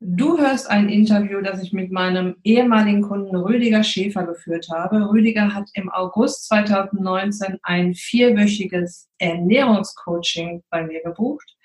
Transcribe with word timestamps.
Du 0.00 0.38
hörst 0.38 0.70
ein 0.70 0.88
Interview, 0.88 1.40
das 1.40 1.60
ich 1.60 1.72
mit 1.72 1.90
meinem 1.90 2.36
ehemaligen 2.44 3.02
Kunden 3.02 3.34
Rüdiger 3.34 3.82
Schäfer 3.82 4.24
geführt 4.24 4.68
habe. 4.72 5.10
Rüdiger 5.10 5.54
hat 5.54 5.68
im 5.74 5.90
August 5.90 6.46
2019 6.46 7.58
ein 7.62 7.94
vierwöchiges 7.94 9.08
Ernährungscoaching 9.18 10.62
bei 10.70 10.84
mir 10.84 11.02
gebucht 11.02 11.56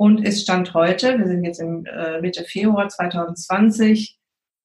und 0.00 0.26
es 0.26 0.40
stand 0.40 0.72
heute, 0.72 1.18
wir 1.18 1.26
sind 1.26 1.44
jetzt 1.44 1.60
im 1.60 1.84
äh, 1.84 2.22
Mitte 2.22 2.44
Februar 2.44 2.88
2020, 2.88 4.18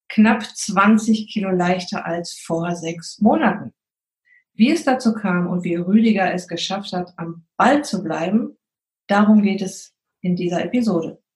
knapp 0.07 0.43
20 0.43 1.27
Kilo 1.27 1.51
leichter 1.51 2.05
als 2.05 2.39
vor 2.39 2.73
sechs 2.73 3.19
Monaten. 3.19 3.73
Wie 4.53 4.71
es 4.71 4.85
dazu 4.85 5.13
kam 5.13 5.47
und 5.47 5.65
wie 5.65 5.75
Rüdiger 5.75 6.33
es 6.33 6.47
geschafft 6.47 6.93
hat, 6.93 7.13
am 7.17 7.45
Ball 7.57 7.83
zu 7.83 8.01
bleiben, 8.01 8.57
darum 9.07 9.41
geht 9.41 9.61
es 9.61 9.93
in 10.21 10.37
dieser 10.37 10.63
Episode. 10.63 11.21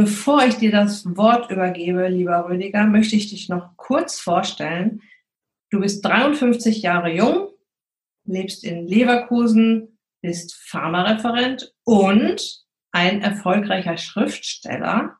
Bevor 0.00 0.46
ich 0.46 0.54
dir 0.54 0.70
das 0.70 1.04
Wort 1.14 1.50
übergebe, 1.50 2.08
lieber 2.08 2.48
Rüdiger, 2.48 2.86
möchte 2.86 3.16
ich 3.16 3.28
dich 3.28 3.50
noch 3.50 3.76
kurz 3.76 4.18
vorstellen. 4.18 5.02
Du 5.68 5.80
bist 5.80 6.02
53 6.02 6.80
Jahre 6.80 7.12
jung, 7.12 7.48
lebst 8.24 8.64
in 8.64 8.86
Leverkusen, 8.86 9.98
bist 10.22 10.54
Pharmareferent 10.54 11.74
und 11.84 12.64
ein 12.92 13.20
erfolgreicher 13.20 13.98
Schriftsteller. 13.98 15.18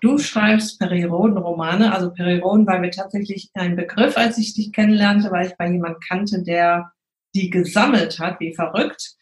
Du 0.00 0.16
schreibst 0.16 0.78
Periodenromane, 0.78 1.94
also 1.94 2.10
Perioden 2.10 2.66
war 2.66 2.78
mir 2.78 2.92
tatsächlich 2.92 3.50
ein 3.52 3.76
Begriff, 3.76 4.16
als 4.16 4.38
ich 4.38 4.54
dich 4.54 4.72
kennenlernte, 4.72 5.30
weil 5.30 5.48
ich 5.48 5.56
bei 5.58 5.70
jemandem 5.70 6.00
kannte, 6.00 6.42
der 6.42 6.90
die 7.34 7.50
gesammelt 7.50 8.18
hat, 8.18 8.40
wie 8.40 8.54
verrückt. 8.54 9.16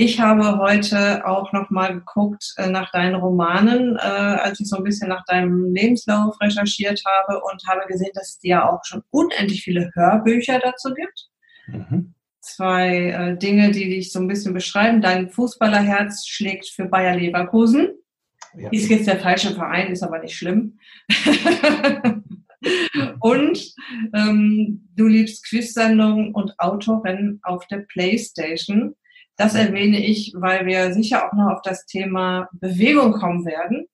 Ich 0.00 0.20
habe 0.20 0.58
heute 0.58 1.26
auch 1.26 1.52
nochmal 1.52 1.92
geguckt 1.92 2.54
äh, 2.56 2.68
nach 2.68 2.92
deinen 2.92 3.16
Romanen, 3.16 3.96
äh, 3.96 3.98
als 3.98 4.60
ich 4.60 4.68
so 4.68 4.76
ein 4.76 4.84
bisschen 4.84 5.08
nach 5.08 5.24
deinem 5.24 5.74
Lebenslauf 5.74 6.40
recherchiert 6.40 7.02
habe 7.04 7.40
und 7.40 7.66
habe 7.66 7.84
gesehen, 7.88 8.12
dass 8.14 8.28
es 8.28 8.38
dir 8.38 8.48
ja 8.48 8.70
auch 8.70 8.84
schon 8.84 9.02
unendlich 9.10 9.64
viele 9.64 9.90
Hörbücher 9.94 10.60
dazu 10.60 10.94
gibt. 10.94 11.26
Mhm. 11.66 12.14
Zwei 12.40 13.08
äh, 13.08 13.36
Dinge, 13.38 13.72
die 13.72 13.88
dich 13.88 14.12
so 14.12 14.20
ein 14.20 14.28
bisschen 14.28 14.54
beschreiben. 14.54 15.02
Dein 15.02 15.30
Fußballerherz 15.30 16.28
schlägt 16.28 16.68
für 16.68 16.84
Bayer 16.84 17.16
Leverkusen. 17.16 17.88
Ja. 18.56 18.70
Ist 18.70 18.88
jetzt 18.90 19.08
der 19.08 19.18
falsche 19.18 19.52
Verein, 19.52 19.90
ist 19.90 20.04
aber 20.04 20.20
nicht 20.20 20.36
schlimm. 20.36 20.78
und 23.18 23.74
ähm, 24.14 24.88
du 24.94 25.08
liebst 25.08 25.44
Quizsendungen 25.44 26.32
und 26.36 26.54
Autorennen 26.60 27.40
auf 27.42 27.66
der 27.66 27.78
Playstation. 27.78 28.94
Das 29.38 29.54
erwähne 29.54 30.04
ich, 30.04 30.34
weil 30.36 30.66
wir 30.66 30.92
sicher 30.92 31.24
auch 31.24 31.32
noch 31.32 31.52
auf 31.52 31.62
das 31.62 31.86
Thema 31.86 32.48
Bewegung 32.52 33.12
kommen 33.12 33.46
werden. 33.46 33.86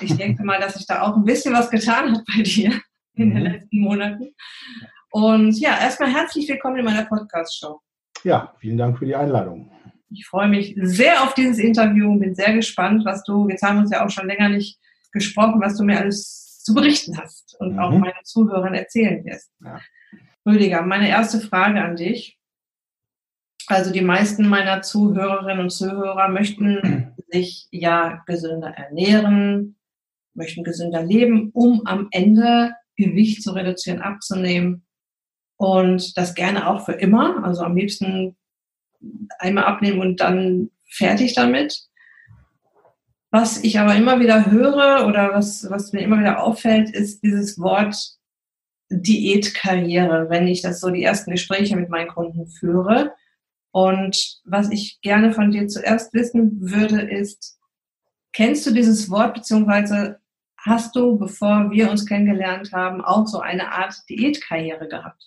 Ich 0.00 0.16
denke 0.16 0.42
mal, 0.42 0.60
dass 0.60 0.74
sich 0.74 0.86
da 0.86 1.02
auch 1.02 1.16
ein 1.16 1.24
bisschen 1.24 1.54
was 1.54 1.70
getan 1.70 2.16
hat 2.16 2.24
bei 2.26 2.42
dir 2.42 2.72
in 3.14 3.30
den 3.30 3.38
mhm. 3.38 3.44
letzten 3.44 3.80
Monaten. 3.80 4.34
Und 5.10 5.58
ja, 5.60 5.78
erstmal 5.80 6.12
herzlich 6.12 6.48
willkommen 6.48 6.78
in 6.78 6.84
meiner 6.84 7.04
Podcast-Show. 7.04 7.80
Ja, 8.24 8.52
vielen 8.58 8.76
Dank 8.76 8.98
für 8.98 9.06
die 9.06 9.14
Einladung. 9.14 9.70
Ich 10.10 10.26
freue 10.26 10.48
mich 10.48 10.74
sehr 10.80 11.22
auf 11.22 11.34
dieses 11.34 11.58
Interview 11.58 12.10
und 12.10 12.18
bin 12.18 12.34
sehr 12.34 12.52
gespannt, 12.52 13.04
was 13.04 13.22
du, 13.22 13.48
jetzt 13.48 13.62
haben 13.62 13.76
wir 13.76 13.82
uns 13.82 13.92
ja 13.92 14.04
auch 14.04 14.10
schon 14.10 14.26
länger 14.26 14.48
nicht 14.48 14.80
gesprochen, 15.12 15.60
was 15.60 15.76
du 15.76 15.84
mir 15.84 16.00
alles 16.00 16.60
zu 16.64 16.74
berichten 16.74 17.16
hast 17.16 17.56
und 17.60 17.74
mhm. 17.74 17.78
auch 17.78 17.92
meinen 17.92 18.24
Zuhörern 18.24 18.74
erzählen 18.74 19.24
wirst. 19.24 19.52
Ja. 19.64 19.80
Rüdiger, 20.44 20.82
meine 20.82 21.08
erste 21.08 21.40
Frage 21.40 21.80
an 21.80 21.94
dich. 21.94 22.37
Also 23.68 23.92
die 23.92 24.00
meisten 24.00 24.48
meiner 24.48 24.80
Zuhörerinnen 24.80 25.64
und 25.64 25.70
Zuhörer 25.70 26.28
möchten 26.28 27.14
sich 27.30 27.68
ja 27.70 28.22
gesünder 28.26 28.68
ernähren, 28.68 29.76
möchten 30.34 30.64
gesünder 30.64 31.02
leben, 31.02 31.50
um 31.52 31.82
am 31.86 32.08
Ende 32.10 32.72
Gewicht 32.96 33.42
zu 33.42 33.52
reduzieren, 33.52 34.00
abzunehmen 34.00 34.86
und 35.56 36.16
das 36.16 36.34
gerne 36.34 36.68
auch 36.68 36.86
für 36.86 36.92
immer. 36.92 37.44
Also 37.44 37.62
am 37.62 37.76
liebsten 37.76 38.36
einmal 39.38 39.64
abnehmen 39.64 40.00
und 40.00 40.20
dann 40.20 40.70
fertig 40.86 41.34
damit. 41.34 41.88
Was 43.30 43.62
ich 43.62 43.78
aber 43.78 43.94
immer 43.94 44.20
wieder 44.20 44.50
höre 44.50 45.06
oder 45.06 45.34
was, 45.34 45.68
was 45.68 45.92
mir 45.92 46.00
immer 46.00 46.18
wieder 46.18 46.42
auffällt, 46.42 46.90
ist 46.90 47.22
dieses 47.22 47.58
Wort 47.58 48.16
Diätkarriere, 48.90 50.30
wenn 50.30 50.48
ich 50.48 50.62
das 50.62 50.80
so 50.80 50.88
die 50.88 51.02
ersten 51.02 51.32
Gespräche 51.32 51.76
mit 51.76 51.90
meinen 51.90 52.08
Kunden 52.08 52.46
führe. 52.48 53.12
Und 53.70 54.40
was 54.44 54.70
ich 54.70 55.00
gerne 55.02 55.32
von 55.32 55.50
dir 55.50 55.68
zuerst 55.68 56.14
wissen 56.14 56.60
würde, 56.60 57.02
ist, 57.02 57.58
kennst 58.32 58.66
du 58.66 58.72
dieses 58.72 59.10
Wort, 59.10 59.34
beziehungsweise 59.34 60.18
hast 60.58 60.96
du, 60.96 61.18
bevor 61.18 61.70
wir 61.70 61.90
uns 61.90 62.06
kennengelernt 62.06 62.72
haben, 62.72 63.00
auch 63.02 63.26
so 63.26 63.40
eine 63.40 63.72
Art 63.72 63.94
Diätkarriere 64.08 64.88
gehabt? 64.88 65.24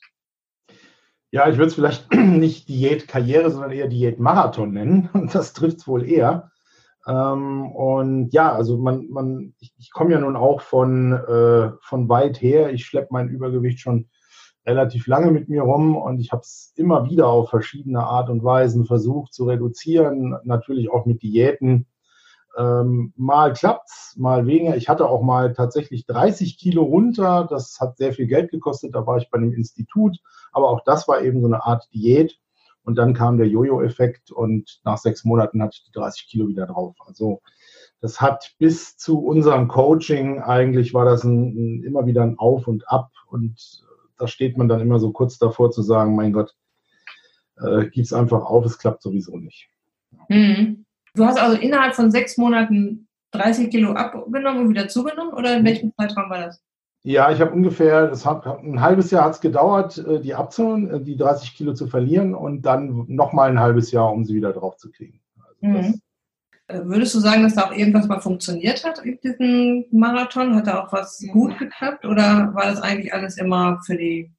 Ja, 1.31 1.47
ich 1.49 1.57
würde 1.57 1.67
es 1.67 1.75
vielleicht 1.75 2.13
nicht 2.13 2.67
Diätkarriere, 2.67 3.51
sondern 3.51 3.71
eher 3.71 3.87
Diätmarathon 3.87 4.71
nennen. 4.71 5.09
Und 5.13 5.33
das 5.33 5.53
trifft 5.53 5.77
es 5.77 5.87
wohl 5.87 6.05
eher. 6.05 6.51
Ähm, 7.07 7.71
und 7.71 8.31
ja, 8.31 8.53
also 8.53 8.77
man, 8.77 9.09
man, 9.09 9.55
ich, 9.59 9.73
ich 9.79 9.91
komme 9.91 10.11
ja 10.11 10.19
nun 10.19 10.35
auch 10.35 10.61
von, 10.61 11.13
äh, 11.13 11.71
von 11.81 12.09
weit 12.09 12.39
her. 12.41 12.71
Ich 12.71 12.85
schleppe 12.85 13.07
mein 13.09 13.29
Übergewicht 13.29 13.79
schon 13.79 14.07
relativ 14.65 15.07
lange 15.07 15.31
mit 15.31 15.49
mir 15.49 15.63
rum 15.63 15.95
und 15.95 16.19
ich 16.19 16.31
habe 16.31 16.41
es 16.41 16.73
immer 16.75 17.09
wieder 17.09 17.27
auf 17.27 17.49
verschiedene 17.49 18.03
Art 18.03 18.29
und 18.29 18.43
Weisen 18.43 18.85
versucht 18.85 19.33
zu 19.33 19.45
reduzieren, 19.45 20.37
natürlich 20.43 20.91
auch 20.91 21.05
mit 21.05 21.23
Diäten. 21.23 21.87
Ähm, 22.57 23.13
mal 23.15 23.53
klappt's, 23.53 24.15
mal 24.17 24.45
weniger. 24.45 24.75
Ich 24.75 24.89
hatte 24.89 25.07
auch 25.07 25.21
mal 25.21 25.53
tatsächlich 25.53 26.05
30 26.05 26.57
Kilo 26.57 26.83
runter. 26.83 27.47
Das 27.49 27.77
hat 27.79 27.97
sehr 27.97 28.11
viel 28.13 28.27
Geld 28.27 28.51
gekostet. 28.51 28.93
Da 28.93 29.07
war 29.07 29.17
ich 29.17 29.29
bei 29.29 29.37
einem 29.37 29.53
Institut. 29.53 30.17
Aber 30.51 30.69
auch 30.69 30.81
das 30.83 31.07
war 31.07 31.21
eben 31.21 31.39
so 31.39 31.47
eine 31.47 31.63
Art 31.63 31.87
Diät. 31.93 32.37
Und 32.83 32.95
dann 32.95 33.13
kam 33.13 33.37
der 33.37 33.47
Jojo-Effekt 33.47 34.31
und 34.31 34.81
nach 34.83 34.97
sechs 34.97 35.23
Monaten 35.23 35.61
hatte 35.61 35.77
ich 35.77 35.83
die 35.85 35.91
30 35.91 36.27
Kilo 36.27 36.47
wieder 36.47 36.65
drauf. 36.65 36.95
Also 37.05 37.41
das 38.01 38.19
hat 38.19 38.55
bis 38.57 38.97
zu 38.97 39.23
unserem 39.23 39.67
Coaching 39.67 40.39
eigentlich 40.41 40.93
war 40.93 41.05
das 41.05 41.23
ein, 41.23 41.53
ein, 41.55 41.83
immer 41.83 42.07
wieder 42.07 42.23
ein 42.23 42.39
Auf 42.39 42.67
und 42.67 42.89
Ab 42.89 43.11
und 43.27 43.83
da 44.21 44.27
steht 44.27 44.55
man 44.55 44.67
dann 44.67 44.81
immer 44.81 44.99
so 44.99 45.11
kurz 45.11 45.39
davor 45.39 45.71
zu 45.71 45.81
sagen, 45.81 46.15
mein 46.15 46.31
Gott, 46.31 46.53
äh, 47.59 47.89
es 47.99 48.13
einfach 48.13 48.43
auf, 48.43 48.63
es 48.65 48.77
klappt 48.77 49.01
sowieso 49.01 49.35
nicht. 49.37 49.67
Mhm. 50.29 50.85
Du 51.15 51.25
hast 51.25 51.39
also 51.39 51.57
innerhalb 51.57 51.95
von 51.95 52.11
sechs 52.11 52.37
Monaten 52.37 53.07
30 53.31 53.71
Kilo 53.71 53.93
abgenommen 53.93 54.61
und 54.61 54.69
wieder 54.69 54.87
zugenommen 54.87 55.33
oder 55.33 55.57
in 55.57 55.65
welchem 55.65 55.91
Zeitraum 55.97 56.29
war 56.29 56.39
das? 56.39 56.61
Ja, 57.03 57.31
ich 57.31 57.41
habe 57.41 57.51
ungefähr, 57.51 58.07
das 58.07 58.27
hat, 58.27 58.45
ein 58.45 58.79
halbes 58.79 59.09
Jahr 59.09 59.25
hat 59.25 59.33
es 59.33 59.41
gedauert, 59.41 59.97
äh, 59.97 60.19
die 60.19 60.35
abzunehmen, 60.35 60.91
äh, 60.91 61.01
die 61.01 61.17
30 61.17 61.55
Kilo 61.55 61.73
zu 61.73 61.87
verlieren 61.87 62.35
und 62.35 62.61
dann 62.61 63.05
nochmal 63.07 63.49
ein 63.49 63.59
halbes 63.59 63.91
Jahr, 63.91 64.13
um 64.13 64.23
sie 64.23 64.35
wieder 64.35 64.53
drauf 64.53 64.77
zu 64.77 64.91
kriegen. 64.91 65.19
Also 65.43 65.67
mhm. 65.67 65.75
Äh, 65.75 65.93
würdest 66.83 67.15
du 67.15 67.19
sagen, 67.19 67.43
dass 67.43 67.55
da 67.55 67.65
auch 67.65 67.71
irgendwas 67.71 68.07
mal 68.07 68.19
funktioniert 68.19 68.83
hat 68.83 68.99
in 68.99 69.19
diesem 69.23 69.85
Marathon? 69.91 70.55
Hat 70.55 70.67
da 70.67 70.83
auch 70.83 70.91
was 70.91 71.23
gut 71.31 71.57
geklappt 71.57 72.05
oder 72.05 72.51
war 72.53 72.65
das 72.65 72.81
eigentlich 72.81 73.13
alles 73.13 73.37
immer 73.37 73.79
für 73.85 73.95
die? 73.95 74.31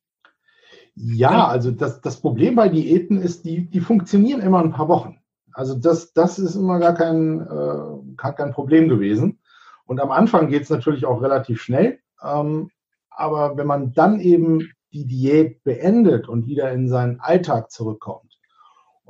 Ja, 0.95 1.49
also 1.49 1.71
das, 1.71 2.01
das 2.01 2.21
Problem 2.21 2.55
bei 2.55 2.69
Diäten 2.69 3.21
ist, 3.21 3.45
die, 3.45 3.69
die 3.69 3.81
funktionieren 3.81 4.41
immer 4.41 4.61
ein 4.61 4.73
paar 4.73 4.89
Wochen. 4.89 5.19
Also 5.55 5.75
das, 5.75 6.13
das 6.13 6.39
ist 6.39 6.55
immer 6.55 6.79
gar 6.79 6.95
kein, 6.95 7.41
äh, 7.41 8.17
gar 8.17 8.35
kein 8.35 8.53
Problem 8.53 8.89
gewesen. 8.89 9.39
Und 9.87 10.01
am 10.01 10.11
Anfang 10.11 10.49
geht 10.49 10.63
es 10.63 10.71
natürlich 10.71 11.07
auch 11.07 11.23
relativ 11.23 11.63
schnell. 11.63 11.99
Ähm, 12.23 12.71
aber 13.11 13.57
wenn 13.57 13.67
man 13.67 13.93
dann 13.93 14.21
eben 14.21 14.71
die 14.93 15.07
Diät 15.07 15.65
beendet 15.65 16.29
und 16.29 16.47
wieder 16.47 16.73
in 16.73 16.89
seinen 16.89 17.21
Alltag 17.21 17.71
zurückkommt, 17.71 18.32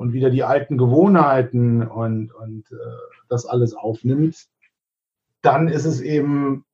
und 0.02 0.12
wieder 0.12 0.30
die 0.30 0.42
alten 0.42 0.76
Gewohnheiten 0.78 1.86
und, 1.86 2.34
und 2.34 2.64
äh, 2.72 2.76
das 3.28 3.46
alles 3.46 3.72
aufnimmt, 3.72 4.48
dann 5.42 5.68
ist 5.68 5.84
es 5.84 6.00
eben 6.00 6.64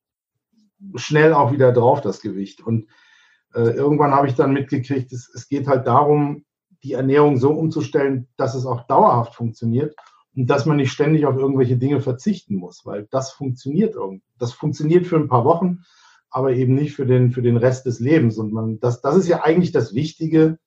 schnell 0.95 1.35
auch 1.35 1.53
wieder 1.53 1.73
drauf, 1.73 2.01
das 2.01 2.23
Gewicht. 2.23 2.63
Und 2.63 2.89
äh, 3.55 3.61
irgendwann 3.61 4.13
habe 4.13 4.29
ich 4.29 4.35
dann 4.35 4.55
mitgekriegt, 4.55 5.13
es, 5.13 5.31
es 5.35 5.47
geht 5.47 5.69
halt 5.69 5.87
darum, 5.87 6.47
die 6.83 6.95
Ernährung 6.95 7.37
so 7.37 7.51
umzustellen, 7.51 8.29
dass 8.39 8.55
es 8.55 8.65
auch 8.65 8.87
dauerhaft 8.87 9.35
funktioniert 9.35 9.95
und 10.35 10.47
dass 10.47 10.65
man 10.65 10.79
nicht 10.79 10.93
ständig 10.93 11.27
auf 11.27 11.37
irgendwelche 11.37 11.77
Dinge 11.77 12.01
verzichten 12.01 12.55
muss, 12.55 12.87
weil 12.87 13.09
das 13.11 13.33
funktioniert 13.33 13.95
irgendwie. 13.95 14.23
Das 14.39 14.55
funktioniert 14.55 15.07
für 15.07 15.17
ein 15.17 15.29
paar 15.29 15.45
Wochen, 15.45 15.83
aber 16.31 16.53
eben 16.53 16.75
nicht 16.75 16.95
für 16.95 17.05
den, 17.05 17.31
für 17.31 17.43
den 17.43 17.59
Rest 17.59 17.85
des 17.85 18.01
Lebens. 18.01 18.39
Und 18.39 18.55
man, 18.55 18.81
das, 18.81 19.03
das 19.03 19.17
ist 19.17 19.29
ja 19.29 19.43
eigentlich 19.43 19.73
das 19.73 19.93
Wichtige 19.93 20.59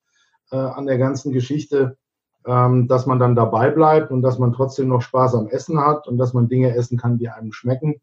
äh, 0.51 0.57
an 0.57 0.85
der 0.85 0.99
ganzen 0.99 1.31
Geschichte, 1.31 1.97
ähm, 2.45 2.87
dass 2.87 3.05
man 3.05 3.19
dann 3.19 3.35
dabei 3.35 3.69
bleibt 3.69 4.11
und 4.11 4.21
dass 4.21 4.39
man 4.39 4.53
trotzdem 4.53 4.87
noch 4.87 5.01
Spaß 5.01 5.35
am 5.35 5.47
Essen 5.47 5.79
hat 5.79 6.07
und 6.07 6.17
dass 6.17 6.33
man 6.33 6.47
Dinge 6.47 6.75
essen 6.75 6.97
kann, 6.97 7.17
die 7.17 7.29
einem 7.29 7.53
schmecken 7.53 8.01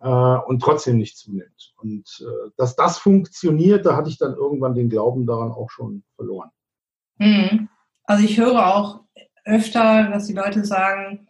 äh, 0.00 0.08
und 0.08 0.60
trotzdem 0.62 0.98
nicht 0.98 1.16
zunimmt. 1.18 1.74
Und 1.76 2.04
äh, 2.20 2.50
dass 2.56 2.76
das 2.76 2.98
funktioniert, 2.98 3.86
da 3.86 3.96
hatte 3.96 4.10
ich 4.10 4.18
dann 4.18 4.34
irgendwann 4.34 4.74
den 4.74 4.88
Glauben 4.88 5.26
daran 5.26 5.50
auch 5.50 5.70
schon 5.70 6.02
verloren. 6.16 6.50
Mhm. 7.18 7.68
Also 8.04 8.24
ich 8.24 8.38
höre 8.38 8.74
auch 8.74 9.00
öfter, 9.44 10.10
dass 10.10 10.26
die 10.26 10.34
Leute 10.34 10.64
sagen, 10.64 11.28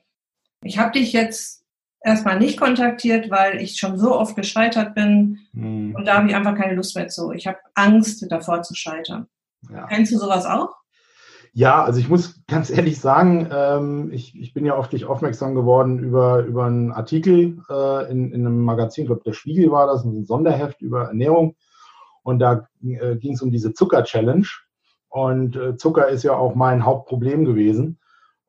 ich 0.62 0.78
habe 0.78 0.92
dich 0.92 1.12
jetzt 1.12 1.64
erstmal 2.00 2.38
nicht 2.38 2.58
kontaktiert, 2.58 3.30
weil 3.30 3.60
ich 3.60 3.78
schon 3.78 3.98
so 3.98 4.14
oft 4.14 4.36
gescheitert 4.36 4.94
bin 4.94 5.40
mhm. 5.52 5.94
und 5.96 6.04
da 6.04 6.18
habe 6.18 6.28
ich 6.28 6.34
einfach 6.34 6.56
keine 6.56 6.74
Lust 6.74 6.94
mehr 6.94 7.08
zu. 7.08 7.32
Ich 7.32 7.46
habe 7.46 7.58
Angst 7.74 8.24
davor 8.30 8.62
zu 8.62 8.74
scheitern. 8.74 9.26
Ja. 9.70 9.86
Kennst 9.86 10.12
du 10.12 10.18
sowas 10.18 10.46
auch? 10.46 10.74
Ja, 11.58 11.82
also 11.82 11.98
ich 11.98 12.08
muss 12.08 12.40
ganz 12.46 12.70
ehrlich 12.70 13.00
sagen, 13.00 13.48
ähm, 13.52 14.12
ich, 14.12 14.38
ich 14.40 14.54
bin 14.54 14.64
ja 14.64 14.76
auf 14.76 14.88
dich 14.88 15.06
aufmerksam 15.06 15.56
geworden 15.56 15.98
über, 15.98 16.44
über 16.44 16.66
einen 16.66 16.92
Artikel 16.92 17.58
äh, 17.68 18.08
in, 18.12 18.30
in 18.30 18.46
einem 18.46 18.62
Magazin, 18.62 19.02
ich 19.02 19.08
glaube, 19.08 19.24
der 19.24 19.32
Spiegel 19.32 19.72
war 19.72 19.88
das, 19.88 20.04
ein 20.04 20.24
Sonderheft 20.24 20.80
über 20.82 21.06
Ernährung. 21.06 21.56
Und 22.22 22.38
da 22.38 22.68
äh, 22.84 23.16
ging 23.16 23.32
es 23.32 23.42
um 23.42 23.50
diese 23.50 23.72
Zucker-Challenge. 23.72 24.46
Und 25.08 25.56
äh, 25.56 25.76
Zucker 25.76 26.06
ist 26.06 26.22
ja 26.22 26.36
auch 26.36 26.54
mein 26.54 26.84
Hauptproblem 26.84 27.44
gewesen. 27.44 27.98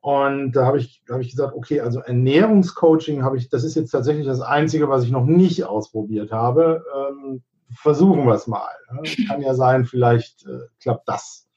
Und 0.02 0.52
da 0.52 0.68
habe 0.68 0.78
ich, 0.78 1.02
hab 1.10 1.20
ich 1.20 1.32
gesagt, 1.32 1.56
okay, 1.56 1.82
also 1.82 2.02
Ernährungscoaching 2.02 3.24
habe 3.24 3.38
ich, 3.38 3.50
das 3.50 3.64
ist 3.64 3.74
jetzt 3.74 3.90
tatsächlich 3.90 4.28
das 4.28 4.42
Einzige, 4.42 4.88
was 4.88 5.04
ich 5.04 5.10
noch 5.10 5.26
nicht 5.26 5.64
ausprobiert 5.64 6.32
habe. 6.32 6.84
Ähm, 6.96 7.42
versuchen 7.74 8.28
wir 8.28 8.36
es 8.36 8.46
mal. 8.46 8.70
Kann 9.28 9.42
ja 9.42 9.56
sein, 9.56 9.86
vielleicht 9.86 10.46
äh, 10.46 10.68
klappt 10.80 11.08
das. 11.08 11.49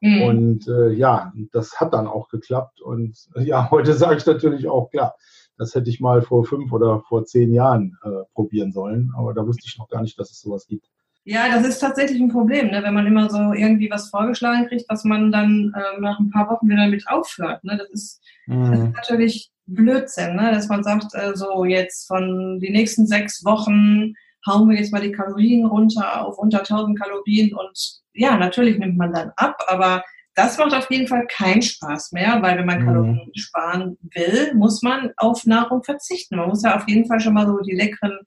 Mhm. 0.00 0.22
Und 0.22 0.68
äh, 0.68 0.90
ja, 0.90 1.32
das 1.52 1.80
hat 1.80 1.92
dann 1.92 2.06
auch 2.06 2.28
geklappt. 2.28 2.80
Und 2.80 3.16
äh, 3.34 3.42
ja, 3.42 3.68
heute 3.70 3.94
sage 3.94 4.16
ich 4.16 4.26
natürlich 4.26 4.68
auch, 4.68 4.90
klar, 4.90 5.14
das 5.56 5.74
hätte 5.74 5.90
ich 5.90 6.00
mal 6.00 6.22
vor 6.22 6.44
fünf 6.44 6.72
oder 6.72 7.00
vor 7.00 7.24
zehn 7.24 7.52
Jahren 7.52 7.96
äh, 8.04 8.24
probieren 8.34 8.72
sollen. 8.72 9.12
Aber 9.16 9.34
da 9.34 9.46
wusste 9.46 9.64
ich 9.66 9.76
noch 9.78 9.88
gar 9.88 10.02
nicht, 10.02 10.18
dass 10.18 10.30
es 10.30 10.40
sowas 10.40 10.66
gibt. 10.66 10.86
Ja, 11.24 11.54
das 11.54 11.66
ist 11.66 11.80
tatsächlich 11.80 12.20
ein 12.22 12.30
Problem, 12.30 12.70
ne? 12.70 12.82
wenn 12.82 12.94
man 12.94 13.06
immer 13.06 13.28
so 13.28 13.52
irgendwie 13.52 13.90
was 13.90 14.08
vorgeschlagen 14.08 14.66
kriegt, 14.66 14.88
was 14.88 15.04
man 15.04 15.30
dann 15.30 15.74
ähm, 15.76 16.00
nach 16.00 16.18
ein 16.18 16.30
paar 16.30 16.48
Wochen 16.48 16.70
wieder 16.70 16.86
mit 16.86 17.06
aufhört. 17.06 17.62
Ne? 17.64 17.76
Das, 17.76 17.90
ist, 17.90 18.22
mhm. 18.46 18.70
das 18.70 18.80
ist 18.80 18.94
natürlich 18.94 19.50
Blödsinn, 19.66 20.36
ne? 20.36 20.52
dass 20.52 20.68
man 20.68 20.82
sagt, 20.82 21.14
äh, 21.14 21.32
so 21.34 21.66
jetzt 21.66 22.06
von 22.06 22.60
den 22.60 22.72
nächsten 22.72 23.06
sechs 23.06 23.44
Wochen 23.44 24.14
hauen 24.46 24.68
wir 24.68 24.78
jetzt 24.78 24.92
mal 24.92 25.02
die 25.02 25.12
Kalorien 25.12 25.66
runter 25.66 26.24
auf 26.24 26.38
unter 26.38 26.60
1000 26.60 26.98
Kalorien 26.98 27.54
und 27.54 28.00
ja, 28.14 28.36
natürlich 28.36 28.78
nimmt 28.78 28.96
man 28.96 29.12
dann 29.12 29.32
ab, 29.36 29.56
aber 29.66 30.02
das 30.34 30.56
macht 30.56 30.72
auf 30.72 30.88
jeden 30.90 31.08
Fall 31.08 31.26
keinen 31.26 31.62
Spaß 31.62 32.12
mehr, 32.12 32.40
weil 32.40 32.58
wenn 32.58 32.66
man 32.66 32.80
mhm. 32.80 32.84
Kalorien 32.86 33.30
sparen 33.34 33.98
will, 34.14 34.54
muss 34.54 34.82
man 34.82 35.12
auf 35.16 35.44
Nahrung 35.46 35.82
verzichten. 35.82 36.36
Man 36.36 36.48
muss 36.48 36.62
ja 36.62 36.76
auf 36.76 36.88
jeden 36.88 37.06
Fall 37.06 37.18
schon 37.18 37.34
mal 37.34 37.46
so 37.46 37.58
die 37.58 37.74
leckeren, 37.74 38.20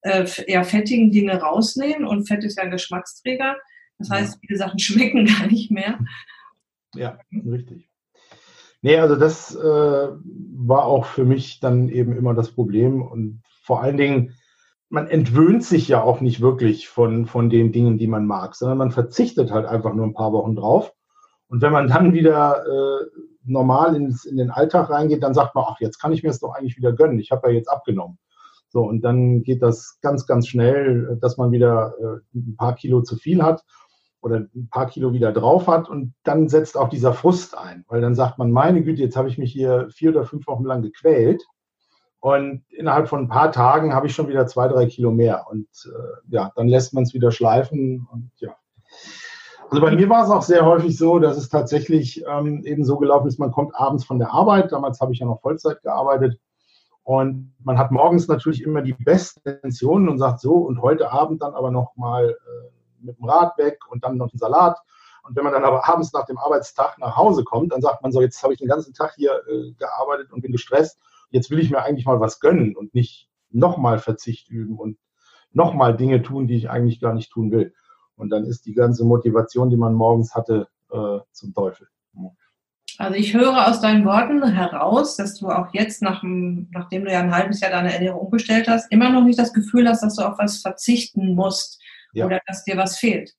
äh, 0.00 0.26
eher 0.46 0.64
fettigen 0.64 1.10
Dinge 1.10 1.38
rausnehmen 1.38 2.06
und 2.06 2.26
Fett 2.26 2.44
ist 2.44 2.56
ja 2.56 2.64
ein 2.64 2.70
Geschmacksträger. 2.70 3.56
Das 3.98 4.08
heißt, 4.08 4.38
viele 4.40 4.58
Sachen 4.58 4.78
schmecken 4.78 5.26
gar 5.26 5.46
nicht 5.48 5.70
mehr. 5.70 5.98
Ja, 6.94 7.18
richtig. 7.30 7.90
Nee, 8.82 8.96
also 8.96 9.16
das 9.16 9.54
äh, 9.54 9.58
war 9.60 10.84
auch 10.84 11.04
für 11.04 11.26
mich 11.26 11.60
dann 11.60 11.90
eben 11.90 12.16
immer 12.16 12.32
das 12.32 12.50
Problem 12.52 13.02
und 13.02 13.42
vor 13.62 13.82
allen 13.82 13.98
Dingen, 13.98 14.34
man 14.90 15.06
entwöhnt 15.06 15.64
sich 15.64 15.86
ja 15.88 16.02
auch 16.02 16.20
nicht 16.20 16.40
wirklich 16.40 16.88
von, 16.88 17.26
von 17.26 17.48
den 17.48 17.70
Dingen, 17.70 17.96
die 17.96 18.08
man 18.08 18.26
mag, 18.26 18.56
sondern 18.56 18.76
man 18.76 18.90
verzichtet 18.90 19.52
halt 19.52 19.64
einfach 19.64 19.94
nur 19.94 20.04
ein 20.04 20.14
paar 20.14 20.32
Wochen 20.32 20.56
drauf. 20.56 20.92
Und 21.48 21.62
wenn 21.62 21.72
man 21.72 21.88
dann 21.88 22.12
wieder 22.12 22.64
äh, 22.66 23.06
normal 23.44 23.94
ins, 23.94 24.24
in 24.24 24.36
den 24.36 24.50
Alltag 24.50 24.90
reingeht, 24.90 25.22
dann 25.22 25.32
sagt 25.32 25.54
man, 25.54 25.64
ach, 25.66 25.80
jetzt 25.80 26.00
kann 26.00 26.12
ich 26.12 26.24
mir 26.24 26.30
es 26.30 26.40
doch 26.40 26.54
eigentlich 26.54 26.76
wieder 26.76 26.92
gönnen. 26.92 27.20
Ich 27.20 27.30
habe 27.30 27.48
ja 27.48 27.54
jetzt 27.54 27.68
abgenommen. 27.68 28.18
So, 28.68 28.82
und 28.82 29.02
dann 29.02 29.42
geht 29.42 29.62
das 29.62 29.98
ganz, 30.02 30.26
ganz 30.26 30.48
schnell, 30.48 31.18
dass 31.20 31.36
man 31.36 31.52
wieder 31.52 31.94
äh, 32.00 32.38
ein 32.38 32.56
paar 32.56 32.74
Kilo 32.74 33.02
zu 33.02 33.16
viel 33.16 33.42
hat 33.42 33.64
oder 34.20 34.46
ein 34.54 34.68
paar 34.70 34.86
Kilo 34.86 35.12
wieder 35.12 35.32
drauf 35.32 35.68
hat 35.68 35.88
und 35.88 36.14
dann 36.24 36.48
setzt 36.48 36.76
auch 36.76 36.88
dieser 36.88 37.12
Frust 37.12 37.56
ein, 37.56 37.84
weil 37.88 38.00
dann 38.00 38.14
sagt 38.14 38.38
man, 38.38 38.50
meine 38.50 38.82
Güte, 38.82 39.02
jetzt 39.02 39.16
habe 39.16 39.28
ich 39.28 39.38
mich 39.38 39.52
hier 39.52 39.88
vier 39.90 40.10
oder 40.10 40.24
fünf 40.24 40.46
Wochen 40.46 40.64
lang 40.64 40.82
gequält 40.82 41.44
und 42.20 42.64
innerhalb 42.68 43.08
von 43.08 43.20
ein 43.20 43.28
paar 43.28 43.50
Tagen 43.50 43.94
habe 43.94 44.06
ich 44.06 44.14
schon 44.14 44.28
wieder 44.28 44.46
zwei, 44.46 44.68
drei 44.68 44.86
Kilo 44.86 45.10
mehr. 45.10 45.46
Und 45.50 45.68
äh, 45.86 46.34
ja, 46.34 46.52
dann 46.54 46.68
lässt 46.68 46.92
man 46.92 47.04
es 47.04 47.14
wieder 47.14 47.32
schleifen. 47.32 48.06
Und 48.12 48.30
ja. 48.36 48.54
Also 49.70 49.80
bei 49.80 49.90
mir 49.92 50.08
war 50.10 50.24
es 50.24 50.30
auch 50.30 50.42
sehr 50.42 50.66
häufig 50.66 50.98
so, 50.98 51.18
dass 51.18 51.38
es 51.38 51.48
tatsächlich 51.48 52.22
ähm, 52.28 52.62
eben 52.64 52.84
so 52.84 52.98
gelaufen 52.98 53.26
ist, 53.26 53.38
man 53.38 53.52
kommt 53.52 53.74
abends 53.74 54.04
von 54.04 54.18
der 54.18 54.32
Arbeit. 54.32 54.70
Damals 54.70 55.00
habe 55.00 55.14
ich 55.14 55.20
ja 55.20 55.26
noch 55.26 55.40
Vollzeit 55.40 55.80
gearbeitet. 55.80 56.38
Und 57.04 57.54
man 57.64 57.78
hat 57.78 57.90
morgens 57.90 58.28
natürlich 58.28 58.62
immer 58.62 58.82
die 58.82 58.92
besten 58.92 59.48
Intentionen 59.48 60.10
und 60.10 60.18
sagt 60.18 60.40
so, 60.40 60.56
und 60.56 60.82
heute 60.82 61.10
Abend 61.10 61.42
dann 61.42 61.54
aber 61.54 61.70
noch 61.70 61.96
mal 61.96 62.28
äh, 62.28 62.70
mit 63.00 63.16
dem 63.16 63.24
Rad 63.24 63.56
weg 63.56 63.78
und 63.88 64.04
dann 64.04 64.18
noch 64.18 64.30
einen 64.30 64.38
Salat. 64.38 64.78
Und 65.22 65.36
wenn 65.36 65.44
man 65.44 65.54
dann 65.54 65.64
aber 65.64 65.88
abends 65.88 66.12
nach 66.12 66.26
dem 66.26 66.36
Arbeitstag 66.36 66.98
nach 66.98 67.16
Hause 67.16 67.44
kommt, 67.44 67.72
dann 67.72 67.80
sagt 67.80 68.02
man 68.02 68.12
so, 68.12 68.20
jetzt 68.20 68.42
habe 68.42 68.52
ich 68.52 68.58
den 68.58 68.68
ganzen 68.68 68.92
Tag 68.92 69.14
hier 69.16 69.40
äh, 69.48 69.72
gearbeitet 69.78 70.32
und 70.32 70.42
bin 70.42 70.52
gestresst 70.52 70.98
jetzt 71.30 71.50
will 71.50 71.58
ich 71.58 71.70
mir 71.70 71.82
eigentlich 71.82 72.06
mal 72.06 72.20
was 72.20 72.40
gönnen 72.40 72.76
und 72.76 72.94
nicht 72.94 73.28
nochmal 73.50 73.98
Verzicht 73.98 74.48
üben 74.48 74.78
und 74.78 74.98
nochmal 75.52 75.96
Dinge 75.96 76.22
tun, 76.22 76.46
die 76.46 76.54
ich 76.54 76.70
eigentlich 76.70 77.00
gar 77.00 77.14
nicht 77.14 77.30
tun 77.30 77.50
will. 77.50 77.74
Und 78.16 78.30
dann 78.30 78.44
ist 78.44 78.66
die 78.66 78.74
ganze 78.74 79.04
Motivation, 79.04 79.70
die 79.70 79.76
man 79.76 79.94
morgens 79.94 80.34
hatte, 80.34 80.68
äh, 80.92 81.18
zum 81.32 81.54
Teufel. 81.54 81.88
Also 82.98 83.14
ich 83.14 83.32
höre 83.32 83.66
aus 83.66 83.80
deinen 83.80 84.04
Worten 84.04 84.46
heraus, 84.46 85.16
dass 85.16 85.36
du 85.36 85.48
auch 85.48 85.72
jetzt, 85.72 86.02
nach, 86.02 86.22
nachdem 86.22 87.04
du 87.04 87.12
ja 87.12 87.20
ein 87.20 87.34
halbes 87.34 87.60
Jahr 87.60 87.70
deine 87.70 87.94
Ernährung 87.94 88.20
umgestellt 88.20 88.68
hast, 88.68 88.92
immer 88.92 89.10
noch 89.10 89.24
nicht 89.24 89.38
das 89.38 89.54
Gefühl 89.54 89.88
hast, 89.88 90.02
dass 90.02 90.16
du 90.16 90.22
auf 90.22 90.38
was 90.38 90.58
verzichten 90.58 91.34
musst 91.34 91.80
ja. 92.12 92.26
oder 92.26 92.40
dass 92.46 92.64
dir 92.64 92.76
was 92.76 92.98
fehlt. 92.98 93.34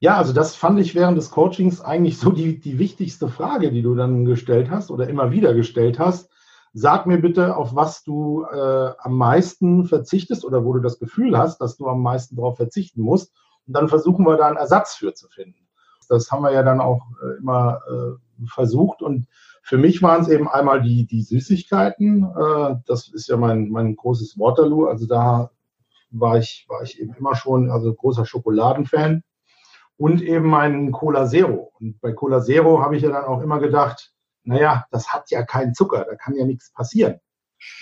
Ja, 0.00 0.16
also 0.16 0.32
das 0.32 0.56
fand 0.56 0.80
ich 0.80 0.94
während 0.94 1.18
des 1.18 1.30
Coachings 1.30 1.80
eigentlich 1.80 2.18
so 2.18 2.30
die, 2.30 2.58
die 2.58 2.78
wichtigste 2.78 3.28
Frage, 3.28 3.70
die 3.70 3.82
du 3.82 3.94
dann 3.94 4.24
gestellt 4.24 4.70
hast 4.70 4.90
oder 4.90 5.08
immer 5.08 5.30
wieder 5.30 5.54
gestellt 5.54 5.98
hast 5.98 6.30
sag 6.72 7.06
mir 7.06 7.18
bitte, 7.20 7.56
auf 7.56 7.74
was 7.74 8.02
du 8.02 8.44
äh, 8.44 8.90
am 8.98 9.16
meisten 9.16 9.84
verzichtest 9.84 10.44
oder 10.44 10.64
wo 10.64 10.72
du 10.72 10.80
das 10.80 10.98
Gefühl 10.98 11.36
hast, 11.36 11.60
dass 11.60 11.76
du 11.76 11.88
am 11.88 12.02
meisten 12.02 12.36
darauf 12.36 12.56
verzichten 12.56 13.02
musst. 13.02 13.32
Und 13.66 13.74
dann 13.74 13.88
versuchen 13.88 14.24
wir 14.26 14.36
da 14.36 14.46
einen 14.46 14.56
Ersatz 14.56 14.94
für 14.94 15.14
zu 15.14 15.28
finden. 15.28 15.68
Das 16.08 16.30
haben 16.30 16.42
wir 16.42 16.52
ja 16.52 16.62
dann 16.62 16.80
auch 16.80 17.06
äh, 17.22 17.38
immer 17.38 17.80
äh, 17.88 18.46
versucht. 18.46 19.02
Und 19.02 19.26
für 19.62 19.76
mich 19.76 20.02
waren 20.02 20.22
es 20.22 20.28
eben 20.28 20.48
einmal 20.48 20.80
die, 20.80 21.06
die 21.06 21.22
Süßigkeiten. 21.22 22.24
Äh, 22.24 22.76
das 22.86 23.08
ist 23.08 23.28
ja 23.28 23.36
mein, 23.36 23.68
mein 23.68 23.96
großes 23.96 24.38
Waterloo. 24.38 24.86
Also 24.86 25.06
da 25.06 25.50
war 26.10 26.38
ich, 26.38 26.66
war 26.68 26.82
ich 26.82 27.00
eben 27.00 27.14
immer 27.14 27.34
schon, 27.34 27.70
also 27.70 27.92
großer 27.92 28.24
Schokoladenfan. 28.24 29.22
Und 29.98 30.22
eben 30.22 30.46
meinen 30.46 30.92
Cola 30.92 31.26
Zero. 31.26 31.72
Und 31.80 32.00
bei 32.00 32.12
Cola 32.12 32.40
Zero 32.40 32.80
habe 32.80 32.96
ich 32.96 33.02
ja 33.02 33.10
dann 33.10 33.24
auch 33.24 33.42
immer 33.42 33.58
gedacht, 33.58 34.12
naja, 34.48 34.86
das 34.90 35.12
hat 35.12 35.30
ja 35.30 35.42
keinen 35.42 35.74
Zucker, 35.74 36.06
da 36.08 36.16
kann 36.16 36.34
ja 36.34 36.46
nichts 36.46 36.72
passieren. 36.72 37.20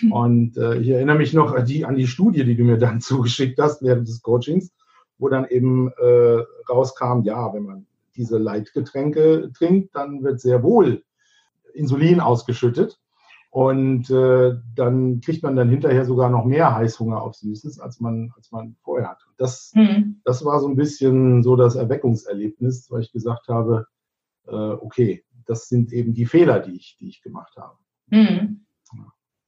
Hm. 0.00 0.12
Und 0.12 0.56
äh, 0.56 0.76
ich 0.78 0.88
erinnere 0.88 1.16
mich 1.16 1.32
noch 1.32 1.54
an 1.54 1.64
die, 1.64 1.84
an 1.84 1.94
die 1.94 2.08
Studie, 2.08 2.44
die 2.44 2.56
du 2.56 2.64
mir 2.64 2.76
dann 2.76 3.00
zugeschickt 3.00 3.58
hast 3.60 3.82
während 3.82 4.08
des 4.08 4.20
Coachings, 4.20 4.72
wo 5.18 5.28
dann 5.28 5.46
eben 5.46 5.92
äh, 5.92 6.42
rauskam, 6.68 7.22
ja, 7.22 7.54
wenn 7.54 7.62
man 7.62 7.86
diese 8.16 8.38
Leitgetränke 8.38 9.52
trinkt, 9.56 9.94
dann 9.94 10.24
wird 10.24 10.40
sehr 10.40 10.62
wohl 10.62 11.04
Insulin 11.72 12.20
ausgeschüttet. 12.20 12.98
Und 13.50 14.10
äh, 14.10 14.54
dann 14.74 15.20
kriegt 15.20 15.42
man 15.42 15.56
dann 15.56 15.70
hinterher 15.70 16.04
sogar 16.04 16.28
noch 16.30 16.44
mehr 16.44 16.74
Heißhunger 16.74 17.22
auf 17.22 17.36
Süßes, 17.36 17.78
als 17.78 18.00
man, 18.00 18.32
als 18.36 18.50
man 18.50 18.76
vorher 18.82 19.10
hatte. 19.10 19.24
Das, 19.38 19.72
mhm. 19.74 20.20
das 20.24 20.44
war 20.44 20.60
so 20.60 20.68
ein 20.68 20.76
bisschen 20.76 21.42
so 21.42 21.56
das 21.56 21.76
Erweckungserlebnis, 21.76 22.90
weil 22.90 23.02
ich 23.02 23.12
gesagt 23.12 23.48
habe, 23.48 23.86
äh, 24.48 24.52
okay, 24.52 25.24
das 25.46 25.68
sind 25.68 25.92
eben 25.92 26.12
die 26.12 26.26
Fehler, 26.26 26.60
die 26.60 26.76
ich, 26.76 26.96
die 27.00 27.08
ich 27.08 27.22
gemacht 27.22 27.56
habe. 27.56 27.76
Mhm. 28.08 28.66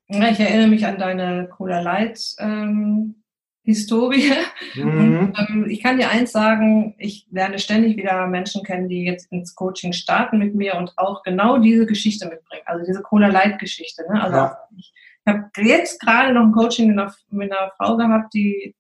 Ja. 0.09 0.29
Ich 0.31 0.41
erinnere 0.41 0.69
mich 0.69 0.87
an 0.87 0.99
deine 0.99 1.49
Cola 1.49 1.81
Light 1.81 2.21
ähm, 2.39 3.23
Historie. 3.63 4.33
Mhm. 4.75 5.19
Und, 5.19 5.39
ähm, 5.51 5.67
ich 5.69 5.83
kann 5.83 5.99
dir 5.99 6.09
eins 6.09 6.33
sagen, 6.33 6.95
ich 6.99 7.27
lerne 7.31 7.59
ständig 7.59 7.97
wieder 7.97 8.27
Menschen 8.27 8.63
kennen, 8.63 8.89
die 8.89 9.05
jetzt 9.05 9.31
ins 9.31 9.55
Coaching 9.55 9.93
starten 9.93 10.39
mit 10.39 10.55
mir 10.55 10.77
und 10.77 10.97
auch 10.97 11.23
genau 11.23 11.59
diese 11.59 11.85
Geschichte 11.85 12.27
mitbringen. 12.27 12.65
Also 12.65 12.87
diese 12.87 13.03
Cola 13.03 13.29
Light 13.29 13.59
Geschichte. 13.59 14.05
Ne? 14.11 14.23
Also 14.23 14.37
ja. 14.37 14.59
ich, 14.77 14.95
ich 15.27 15.33
habe 15.33 15.51
jetzt 15.59 16.01
gerade 16.01 16.33
noch 16.33 16.45
ein 16.45 16.53
Coaching 16.53 16.89
mit 16.89 16.99
einer, 16.99 17.15
mit 17.31 17.53
einer 17.53 17.71
Frau 17.77 17.97
gehabt, 17.97 18.33
die 18.35 18.75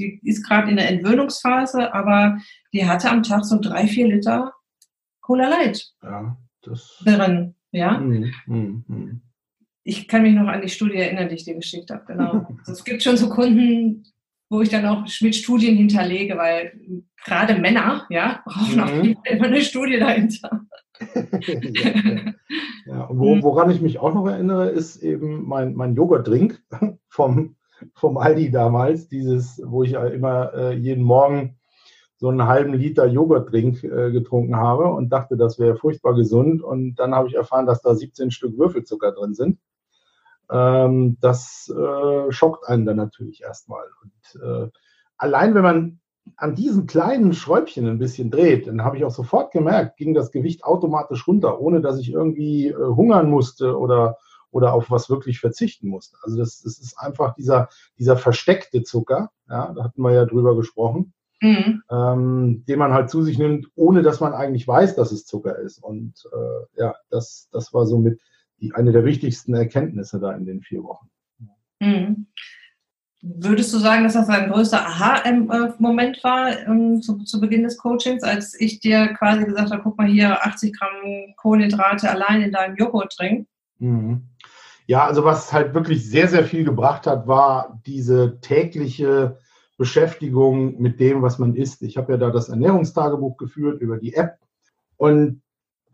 die 0.00 0.20
ist 0.22 0.46
gerade 0.46 0.70
in 0.70 0.76
der 0.76 0.88
Entwöhnungsphase, 0.88 1.92
aber 1.92 2.38
die 2.72 2.86
hatte 2.86 3.10
am 3.10 3.24
Tag 3.24 3.44
so 3.44 3.58
drei, 3.60 3.88
vier 3.88 4.06
Liter 4.06 4.52
Cola 5.20 5.48
Light. 5.48 5.92
Ja 6.04 6.36
das 6.62 7.02
drin. 7.04 7.54
Ja? 7.72 7.98
Mm, 7.98 8.32
mm, 8.46 8.84
mm. 8.86 9.20
ich 9.84 10.08
kann 10.08 10.22
mich 10.22 10.34
noch 10.34 10.48
an 10.48 10.62
die 10.62 10.68
Studie 10.68 10.96
erinnern, 10.96 11.28
die 11.28 11.36
ich 11.36 11.44
dir 11.44 11.54
geschickt 11.54 11.90
habe. 11.90 12.04
Genau. 12.06 12.46
Also 12.60 12.72
es 12.72 12.84
gibt 12.84 13.02
schon 13.02 13.16
so 13.16 13.28
Kunden, 13.28 14.04
wo 14.50 14.62
ich 14.62 14.70
dann 14.70 14.86
auch 14.86 15.04
mit 15.20 15.36
Studien 15.36 15.76
hinterlege, 15.76 16.36
weil 16.36 16.72
gerade 17.24 17.54
Männer, 17.58 18.06
ja, 18.08 18.42
brauchen 18.44 18.76
mhm. 18.76 19.14
Fall 19.14 19.36
immer 19.36 19.46
eine 19.46 19.60
Studie 19.60 19.98
dahinter. 19.98 20.62
ja, 21.14 22.32
ja. 22.86 23.04
Und 23.04 23.18
wo, 23.18 23.42
woran 23.42 23.70
ich 23.70 23.80
mich 23.80 23.98
auch 23.98 24.14
noch 24.14 24.26
erinnere, 24.26 24.70
ist 24.70 24.96
eben 25.02 25.46
mein, 25.46 25.74
mein 25.74 25.94
Joghurtdrink 25.94 26.62
vom, 27.08 27.56
vom 27.94 28.16
Aldi 28.16 28.50
damals, 28.50 29.08
dieses, 29.08 29.60
wo 29.64 29.82
ich 29.82 29.92
immer 29.92 30.52
äh, 30.54 30.74
jeden 30.74 31.04
Morgen 31.04 31.57
so 32.18 32.28
einen 32.28 32.46
halben 32.46 32.74
Liter 32.74 33.06
Joghurtdrink 33.06 33.84
äh, 33.84 34.10
getrunken 34.10 34.56
habe 34.56 34.86
und 34.86 35.10
dachte, 35.10 35.36
das 35.36 35.58
wäre 35.58 35.76
furchtbar 35.76 36.14
gesund. 36.14 36.62
Und 36.62 36.96
dann 36.96 37.14
habe 37.14 37.28
ich 37.28 37.34
erfahren, 37.34 37.66
dass 37.66 37.80
da 37.80 37.94
17 37.94 38.32
Stück 38.32 38.58
Würfelzucker 38.58 39.12
drin 39.12 39.34
sind. 39.34 39.60
Ähm, 40.50 41.16
das 41.20 41.72
äh, 41.74 42.32
schockt 42.32 42.66
einen 42.66 42.86
dann 42.86 42.96
natürlich 42.96 43.42
erstmal. 43.42 43.84
Und 44.02 44.42
äh, 44.42 44.68
allein 45.16 45.54
wenn 45.54 45.62
man 45.62 46.00
an 46.36 46.56
diesen 46.56 46.86
kleinen 46.86 47.32
Schräubchen 47.32 47.86
ein 47.86 47.98
bisschen 47.98 48.32
dreht, 48.32 48.66
dann 48.66 48.82
habe 48.82 48.96
ich 48.96 49.04
auch 49.04 49.12
sofort 49.12 49.52
gemerkt, 49.52 49.96
ging 49.96 50.12
das 50.12 50.32
Gewicht 50.32 50.64
automatisch 50.64 51.26
runter, 51.26 51.60
ohne 51.60 51.80
dass 51.80 52.00
ich 52.00 52.12
irgendwie 52.12 52.68
äh, 52.68 52.74
hungern 52.74 53.30
musste 53.30 53.78
oder, 53.78 54.18
oder 54.50 54.74
auf 54.74 54.90
was 54.90 55.08
wirklich 55.08 55.38
verzichten 55.38 55.88
musste. 55.88 56.16
Also 56.22 56.36
das, 56.36 56.62
das 56.62 56.80
ist 56.80 56.98
einfach 56.98 57.34
dieser, 57.34 57.68
dieser 57.96 58.16
versteckte 58.16 58.82
Zucker, 58.82 59.30
ja, 59.48 59.72
da 59.72 59.84
hatten 59.84 60.02
wir 60.02 60.12
ja 60.12 60.24
drüber 60.24 60.56
gesprochen, 60.56 61.14
mhm. 61.40 61.82
ähm, 61.90 62.64
den 62.66 62.78
man 62.78 62.92
halt 62.92 63.10
zu 63.10 63.22
sich 63.22 63.38
nimmt, 63.38 63.68
ohne 63.74 64.02
dass 64.02 64.20
man 64.20 64.32
eigentlich 64.32 64.66
weiß, 64.66 64.96
dass 64.96 65.12
es 65.12 65.26
Zucker 65.26 65.58
ist. 65.58 65.82
Und 65.82 66.14
äh, 66.32 66.80
ja, 66.80 66.94
das, 67.10 67.48
das 67.52 67.72
war 67.72 67.86
somit 67.86 68.20
die, 68.60 68.74
eine 68.74 68.92
der 68.92 69.04
wichtigsten 69.04 69.54
Erkenntnisse 69.54 70.20
da 70.20 70.32
in 70.32 70.44
den 70.44 70.62
vier 70.62 70.82
Wochen. 70.82 71.08
Mhm. 71.80 72.26
Würdest 73.20 73.74
du 73.74 73.78
sagen, 73.78 74.04
dass 74.04 74.12
das 74.12 74.28
ein 74.28 74.50
größter 74.50 74.86
Aha-Moment 74.86 76.22
war 76.22 76.50
um, 76.68 77.02
zu, 77.02 77.18
zu, 77.24 77.40
Beginn 77.40 77.64
des 77.64 77.76
Coachings, 77.76 78.22
als 78.22 78.54
ich 78.60 78.78
dir 78.78 79.08
quasi 79.08 79.44
gesagt 79.44 79.72
habe, 79.72 79.82
guck 79.82 79.98
mal 79.98 80.06
hier, 80.06 80.44
80 80.44 80.78
Gramm 80.78 81.34
Kohlenhydrate 81.36 82.08
allein 82.08 82.42
in 82.42 82.52
deinem 82.52 82.76
Joghurt 82.76 83.12
trinken? 83.12 83.48
Mhm. 83.78 84.28
Ja, 84.86 85.04
also 85.04 85.24
was 85.24 85.52
halt 85.52 85.74
wirklich 85.74 86.08
sehr, 86.08 86.28
sehr 86.28 86.44
viel 86.44 86.64
gebracht 86.64 87.06
hat, 87.06 87.26
war 87.26 87.80
diese 87.84 88.40
tägliche 88.40 89.38
Beschäftigung 89.78 90.78
mit 90.80 91.00
dem, 91.00 91.22
was 91.22 91.38
man 91.38 91.54
isst. 91.54 91.82
Ich 91.82 91.96
habe 91.96 92.12
ja 92.12 92.18
da 92.18 92.30
das 92.30 92.50
Ernährungstagebuch 92.50 93.38
geführt 93.38 93.80
über 93.80 93.96
die 93.96 94.14
App 94.14 94.38
und 94.98 95.40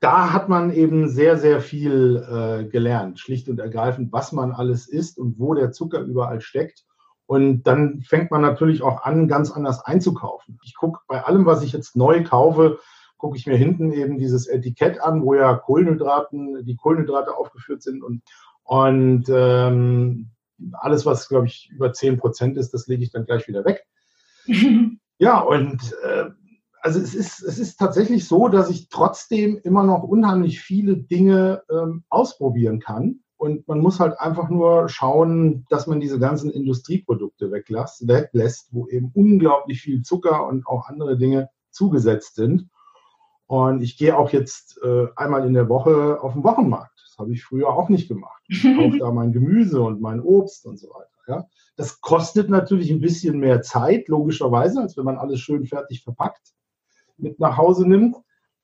da 0.01 0.33
hat 0.33 0.49
man 0.49 0.71
eben 0.71 1.09
sehr, 1.09 1.39
sehr 1.39 1.61
viel 1.61 2.17
äh, 2.29 2.65
gelernt, 2.65 3.21
schlicht 3.21 3.49
und 3.49 3.59
ergreifend, 3.59 4.13
was 4.13 4.33
man 4.33 4.53
alles 4.53 4.87
isst 4.87 5.19
und 5.19 5.39
wo 5.39 5.55
der 5.55 5.73
Zucker 5.73 6.01
überall 6.01 6.41
steckt. 6.41 6.85
Und 7.27 7.63
dann 7.63 8.03
fängt 8.03 8.31
man 8.31 8.43
natürlich 8.43 8.83
auch 8.83 9.03
an, 9.03 9.29
ganz 9.29 9.51
anders 9.51 9.83
einzukaufen. 9.83 10.59
Ich 10.63 10.75
gucke 10.75 11.01
bei 11.09 11.25
allem, 11.25 11.47
was 11.47 11.63
ich 11.63 11.73
jetzt 11.73 11.97
neu 11.97 12.23
kaufe, 12.23 12.81
gucke 13.17 13.39
ich 13.39 13.47
mir 13.47 13.57
hinten 13.57 13.93
eben 13.93 14.19
dieses 14.19 14.47
Etikett 14.47 15.01
an, 15.01 15.23
wo 15.23 15.35
ja 15.35 15.55
Kohlenhydraten, 15.55 16.67
die 16.67 16.77
Kohlenhydrate 16.77 17.35
aufgeführt 17.35 17.83
sind 17.83 18.03
und, 18.03 18.21
und 18.65 19.25
ähm, 19.31 20.29
alles, 20.73 21.07
was, 21.07 21.29
glaube 21.29 21.47
ich, 21.47 21.71
über 21.73 21.93
10 21.93 22.19
Prozent 22.19 22.57
ist, 22.57 22.73
das 22.75 22.87
lege 22.87 23.03
ich 23.03 23.11
dann 23.11 23.27
gleich 23.27 23.49
wieder 23.49 23.65
weg. 23.65 23.85
ja, 25.19 25.41
und 25.41 25.95
äh, 26.03 26.31
also 26.85 27.01
es 27.01 27.15
ist, 27.15 27.43
es 27.43 27.59
ist 27.59 27.79
tatsächlich 27.79 28.29
so, 28.29 28.49
dass 28.49 28.69
ich 28.69 28.91
trotzdem 28.91 29.59
immer 29.65 29.85
noch 29.85 30.03
unheimlich 30.03 30.61
viele 30.61 30.99
Dinge 30.99 31.63
ähm, 31.71 32.05
ausprobieren 32.11 32.79
kann. 32.79 33.21
Und 33.37 33.67
man 33.67 33.81
muss 33.81 34.01
halt 34.01 34.19
einfach 34.21 34.49
nur 34.49 34.89
schauen, 34.89 35.65
dass 35.71 35.87
man 35.87 36.01
diese 36.01 36.19
ganzen 36.19 36.51
Industrieprodukte 36.51 37.51
weglässt, 37.51 38.07
weglässt 38.07 38.69
wo 38.73 38.87
eben 38.89 39.11
unglaublich 39.15 39.81
viel 39.81 40.03
Zucker 40.03 40.47
und 40.47 40.67
auch 40.67 40.87
andere 40.87 41.17
Dinge 41.17 41.49
zugesetzt 41.71 42.37
sind. 42.37 42.69
Und 43.47 43.83
ich 43.83 43.97
gehe 43.97 44.17
auch 44.17 44.31
jetzt 44.31 44.79
äh, 44.83 45.07
einmal 45.17 45.47
in 45.47 45.55
der 45.55 45.69
Woche 45.69 46.21
auf 46.21 46.35
den 46.35 46.45
Wochenmarkt. 46.45 46.94
Das 47.15 47.21
habe 47.21 47.33
ich 47.33 47.45
früher 47.45 47.69
auch 47.69 47.89
nicht 47.89 48.09
gemacht. 48.09 48.43
Ich 48.49 48.63
kaufe 48.77 48.99
da 48.99 49.13
mein 49.13 49.33
Gemüse 49.33 49.81
und 49.81 50.01
mein 50.01 50.21
Obst 50.21 50.67
und 50.67 50.79
so 50.79 50.89
weiter. 50.89 51.11
Ja. 51.29 51.47
Das 51.77 52.01
kostet 52.01 52.51
natürlich 52.51 52.91
ein 52.91 53.01
bisschen 53.01 53.39
mehr 53.39 53.63
Zeit, 53.63 54.09
logischerweise, 54.09 54.81
als 54.81 54.97
wenn 54.97 55.05
man 55.05 55.17
alles 55.17 55.41
schön 55.41 55.65
fertig 55.65 56.03
verpackt 56.03 56.53
mit 57.17 57.39
nach 57.39 57.57
Hause 57.57 57.89
nimmt. 57.89 58.17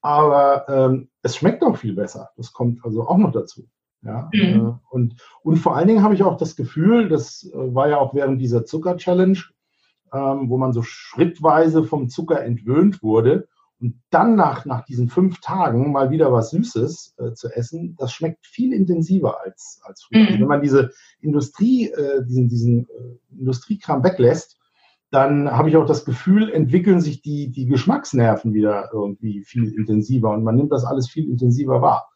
Aber 0.02 0.69
ähm, 0.69 1.11
es 1.23 1.37
schmeckt 1.37 1.62
auch 1.62 1.76
viel 1.76 1.95
besser. 1.95 2.30
Das 2.37 2.52
kommt 2.52 2.85
also 2.85 3.07
auch 3.07 3.19
noch 3.19 3.30
dazu. 3.30 3.69
Ja, 4.02 4.30
mhm. 4.33 4.40
äh, 4.40 4.73
und, 4.90 5.14
und 5.42 5.57
vor 5.57 5.76
allen 5.76 5.87
Dingen 5.87 6.02
habe 6.02 6.14
ich 6.14 6.23
auch 6.25 6.37
das 6.37 6.57
Gefühl, 6.57 7.09
das 7.09 7.49
äh, 7.52 7.75
war 7.75 7.88
ja 7.88 7.99
auch 7.99 8.14
während 8.14 8.40
dieser 8.40 8.64
Zucker-Challenge, 8.64 9.38
ähm, 10.12 10.49
wo 10.49 10.57
man 10.57 10.73
so 10.73 10.83
schrittweise 10.83 11.85
vom 11.85 12.09
Zucker 12.09 12.42
entwöhnt 12.42 13.02
wurde 13.02 13.47
und 13.81 14.01
dann 14.11 14.35
nach, 14.35 14.67
nach 14.67 14.85
diesen 14.85 15.09
fünf 15.09 15.41
Tagen 15.41 15.91
mal 15.91 16.11
wieder 16.11 16.33
was 16.33 16.51
Süßes 16.51 17.15
äh, 17.19 17.33
zu 17.33 17.49
essen, 17.49 17.97
das 17.99 18.13
schmeckt 18.13 18.47
viel 18.47 18.75
intensiver 18.75 19.41
als, 19.43 19.81
als 19.85 20.05
früher. 20.05 20.21
Mhm. 20.21 20.27
Also 20.27 20.41
wenn 20.41 20.49
man 20.49 20.63
diese 20.63 20.91
Industrie, 21.21 21.91
äh, 21.91 22.25
diesen, 22.27 22.49
diesen 22.49 22.85
äh, 22.85 23.39
Industriekram 23.39 24.05
weglässt, 24.05 24.59
dann 25.11 25.51
habe 25.51 25.69
ich 25.69 25.77
auch 25.77 25.87
das 25.87 26.05
Gefühl, 26.05 26.51
entwickeln 26.51 27.01
sich 27.01 27.23
die, 27.23 27.51
die 27.51 27.67
Geschmacksnerven 27.67 28.53
wieder 28.55 28.91
irgendwie 28.93 29.43
viel 29.43 29.75
intensiver 29.75 30.31
und 30.31 30.45
man 30.45 30.57
nimmt 30.57 30.73
das 30.73 30.85
alles 30.85 31.09
viel 31.09 31.29
intensiver 31.29 31.83
wahr. 31.83 32.10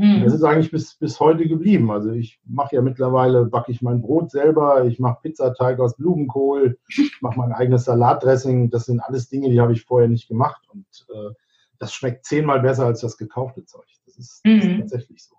Mhm. 0.00 0.24
Das 0.24 0.32
ist 0.32 0.42
eigentlich 0.42 0.70
bis, 0.70 0.94
bis 0.94 1.20
heute 1.20 1.46
geblieben. 1.46 1.90
Also 1.90 2.10
ich 2.12 2.40
mache 2.46 2.74
ja 2.74 2.80
mittlerweile, 2.80 3.44
backe 3.44 3.70
ich 3.70 3.82
mein 3.82 4.00
Brot 4.00 4.30
selber, 4.30 4.86
ich 4.86 4.98
mache 4.98 5.18
Pizzateig 5.20 5.78
aus 5.78 5.94
Blumenkohl, 5.96 6.78
ich 6.88 7.12
mache 7.20 7.38
mein 7.38 7.52
eigenes 7.52 7.84
Salatdressing. 7.84 8.70
Das 8.70 8.86
sind 8.86 9.00
alles 9.00 9.28
Dinge, 9.28 9.50
die 9.50 9.60
habe 9.60 9.74
ich 9.74 9.84
vorher 9.84 10.08
nicht 10.08 10.26
gemacht. 10.26 10.62
Und 10.72 10.86
äh, 11.10 11.34
das 11.78 11.92
schmeckt 11.92 12.24
zehnmal 12.24 12.60
besser 12.60 12.86
als 12.86 13.02
das 13.02 13.18
gekaufte 13.18 13.66
Zeug. 13.66 13.84
Das 14.06 14.16
ist, 14.16 14.40
mhm. 14.46 14.56
das 14.56 14.64
ist 14.64 14.78
tatsächlich 14.78 15.22
so. 15.22 15.36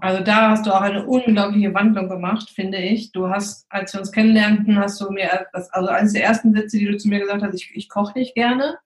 Also 0.00 0.24
da 0.24 0.50
hast 0.50 0.64
du 0.64 0.74
auch 0.74 0.80
eine 0.80 1.04
unglaubliche 1.06 1.74
Wandlung 1.74 2.08
gemacht, 2.08 2.48
finde 2.48 2.78
ich. 2.78 3.12
Du 3.12 3.28
hast, 3.28 3.66
als 3.68 3.92
wir 3.92 4.00
uns 4.00 4.12
kennenlernten, 4.12 4.78
hast 4.78 4.98
du 5.02 5.10
mir, 5.10 5.46
also 5.52 5.88
eines 5.88 6.14
der 6.14 6.24
ersten 6.24 6.54
Sätze, 6.54 6.78
die 6.78 6.86
du 6.86 6.96
zu 6.96 7.08
mir 7.08 7.20
gesagt 7.20 7.42
hast, 7.42 7.54
ich, 7.54 7.72
ich 7.74 7.90
koche 7.90 8.18
nicht 8.18 8.34
gerne. 8.34 8.78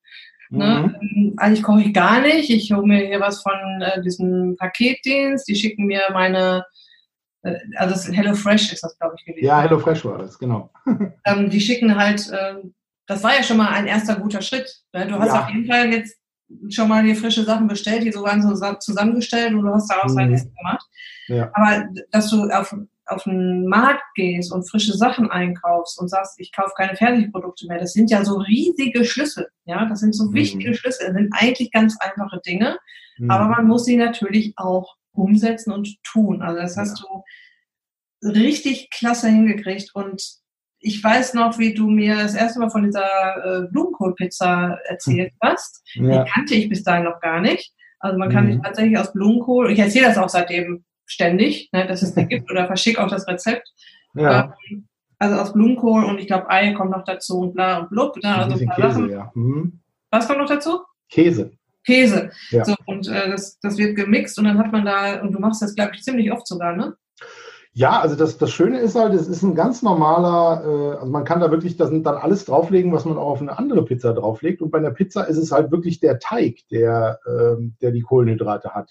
Ne? 0.53 0.95
Mhm. 1.01 1.35
Eigentlich 1.39 1.63
koche 1.63 1.83
ich 1.83 1.95
gar 1.95 2.21
nicht. 2.21 2.51
Ich 2.51 2.73
hole 2.73 2.87
mir 2.87 3.07
hier 3.07 3.21
was 3.21 3.43
von 3.43 3.53
äh, 3.81 4.03
diesem 4.03 4.57
Paketdienst. 4.57 5.49
Die 5.49 5.55
schicken 5.55 5.87
mir 5.87 6.03
meine, 6.13 6.65
äh, 7.43 7.57
also 7.77 7.95
das 7.95 8.13
Hello 8.13 8.35
Fresh 8.35 8.73
ist 8.73 8.85
das, 8.85 8.99
glaube 8.99 9.15
ich, 9.19 9.25
gewesen. 9.25 9.47
Ja, 9.47 9.63
Hello 9.63 9.79
Fresh 9.79 10.05
war 10.05 10.19
das, 10.19 10.39
genau. 10.39 10.71
ähm, 11.25 11.49
die 11.49 11.61
schicken 11.61 11.97
halt, 11.97 12.29
äh, 12.31 12.57
das 13.07 13.23
war 13.23 13.35
ja 13.35 13.43
schon 13.43 13.57
mal 13.57 13.71
ein 13.71 13.87
erster 13.87 14.17
guter 14.17 14.43
Schritt. 14.43 14.83
Ne? 14.93 15.07
Du 15.07 15.19
hast 15.19 15.29
ja. 15.29 15.43
auf 15.43 15.49
jeden 15.49 15.67
Fall 15.67 15.91
jetzt 15.91 16.17
schon 16.69 16.89
mal 16.89 17.03
hier 17.03 17.17
frische 17.17 17.45
Sachen 17.45 17.67
bestellt, 17.67 18.05
die 18.05 18.13
so 18.13 18.23
waren 18.23 18.43
so 18.43 18.75
zusammengestellt 18.75 19.55
und 19.55 19.63
du 19.63 19.73
hast 19.73 19.91
daraus 19.91 20.15
halt 20.17 20.29
mhm. 20.29 20.35
Essen 20.35 20.55
gemacht. 20.55 20.87
Ja. 21.29 21.51
Aber 21.55 21.87
dass 22.11 22.29
du 22.29 22.43
auf, 22.51 22.75
auf 23.13 23.25
den 23.25 23.67
Markt 23.67 24.05
gehst 24.15 24.53
und 24.53 24.69
frische 24.69 24.97
Sachen 24.97 25.31
einkaufst 25.31 26.01
und 26.01 26.09
sagst, 26.09 26.39
ich 26.39 26.53
kaufe 26.53 26.73
keine 26.77 26.97
Fertigprodukte 26.97 27.67
mehr, 27.67 27.79
das 27.79 27.93
sind 27.93 28.11
ja 28.11 28.25
so 28.25 28.37
riesige 28.37 29.05
Schlüssel. 29.05 29.49
Ja, 29.65 29.87
das 29.87 30.01
sind 30.01 30.15
so 30.15 30.27
mhm. 30.27 30.35
wichtige 30.35 30.75
Schlüssel. 30.75 31.09
Das 31.09 31.17
sind 31.17 31.33
eigentlich 31.33 31.71
ganz 31.71 31.97
einfache 32.01 32.41
Dinge, 32.47 32.79
mhm. 33.19 33.31
aber 33.31 33.47
man 33.47 33.67
muss 33.67 33.85
sie 33.85 33.97
natürlich 33.97 34.55
auch 34.57 34.97
umsetzen 35.13 35.73
und 35.73 36.03
tun. 36.03 36.43
Also 36.43 36.61
das 36.61 36.77
hast 36.77 37.01
ja. 37.01 37.07
du 38.23 38.29
richtig 38.31 38.91
klasse 38.91 39.29
hingekriegt 39.29 39.95
und 39.95 40.43
ich 40.85 41.03
weiß 41.03 41.35
noch, 41.35 41.59
wie 41.59 41.75
du 41.75 41.89
mir 41.89 42.17
das 42.17 42.35
erste 42.35 42.59
Mal 42.59 42.71
von 42.71 42.83
dieser 42.83 43.05
äh, 43.05 43.69
Blumenkohlpizza 43.71 44.79
erzählt 44.85 45.33
hast. 45.41 45.81
Ja. 45.95 46.25
Die 46.25 46.31
kannte 46.31 46.55
ich 46.55 46.69
bis 46.69 46.83
dahin 46.83 47.05
noch 47.05 47.21
gar 47.21 47.41
nicht. 47.41 47.73
Also 48.01 48.19
man 48.19 48.31
kann 48.31 48.49
mhm. 48.49 48.63
tatsächlich 48.63 48.99
aus 48.99 49.13
Blumenkohl, 49.13 49.71
ich 49.71 49.79
erzähle 49.79 50.07
das 50.07 50.19
auch 50.19 50.29
seitdem 50.29 50.85
ständig, 51.13 51.71
ne, 51.73 51.87
dass 51.87 52.03
es 52.03 52.15
die 52.15 52.27
gibt 52.29 52.51
oder 52.51 52.67
verschicke 52.67 53.03
auch 53.03 53.09
das 53.09 53.27
Rezept. 53.29 53.69
Ja. 54.15 54.55
Ähm, 54.71 54.89
also 55.19 55.37
aus 55.37 55.53
Blumenkohl 55.53 56.05
und 56.05 56.19
ich 56.19 56.27
glaube 56.27 56.51
Ei 56.51 56.73
kommt 56.73 56.91
noch 56.91 57.05
dazu 57.05 57.39
und 57.39 57.55
bla 57.55 57.79
und 57.79 57.91
blub. 57.91 58.17
Ne, 58.23 58.37
also 58.37 58.59
ein 58.59 58.71
Käse, 58.71 59.09
ja. 59.09 59.31
Mhm. 59.35 59.81
Was 60.11 60.27
kommt 60.27 60.41
noch 60.41 60.49
dazu? 60.49 60.81
Käse. 61.09 61.53
Käse. 61.85 62.31
Ja. 62.51 62.65
So, 62.65 62.75
und 62.87 63.09
äh, 63.09 63.31
das, 63.31 63.59
das 63.61 63.77
wird 63.79 63.97
gemixt 63.97 64.39
und 64.39 64.45
dann 64.45 64.59
hat 64.59 64.73
man 64.73 64.85
da, 64.85 65.21
und 65.21 65.33
du 65.33 65.39
machst 65.39 65.63
das, 65.63 65.75
glaube 65.75 65.93
ich, 65.95 66.03
ziemlich 66.03 66.33
oft 66.33 66.47
sogar, 66.47 66.77
ne? 66.77 66.97
Ja, 67.75 68.01
also 68.01 68.17
das, 68.17 68.37
das 68.37 68.51
Schöne 68.51 68.81
ist 68.81 68.97
halt, 68.97 69.15
es 69.15 69.29
ist 69.29 69.43
ein 69.43 69.55
ganz 69.55 69.81
normaler, 69.81 70.63
äh, 70.63 70.97
also 70.99 71.11
man 71.11 71.25
kann 71.25 71.41
da 71.41 71.51
wirklich 71.51 71.79
das 71.79 71.91
dann 71.91 72.07
alles 72.07 72.45
drauflegen, 72.45 72.93
was 72.93 73.07
man 73.07 73.17
auch 73.17 73.31
auf 73.31 73.41
eine 73.41 73.59
andere 73.59 73.85
Pizza 73.85 74.13
drauflegt. 74.13 74.61
Und 74.61 74.71
bei 74.71 74.79
einer 74.79 74.91
Pizza 74.91 75.25
ist 75.25 75.39
es 75.39 75.53
halt 75.53 75.73
wirklich 75.73 75.99
der 75.99 76.19
Teig, 76.19 76.59
der, 76.71 77.19
äh, 77.25 77.63
der 77.81 77.93
die 77.93 78.03
Kohlenhydrate 78.03 78.75
hat. 78.75 78.91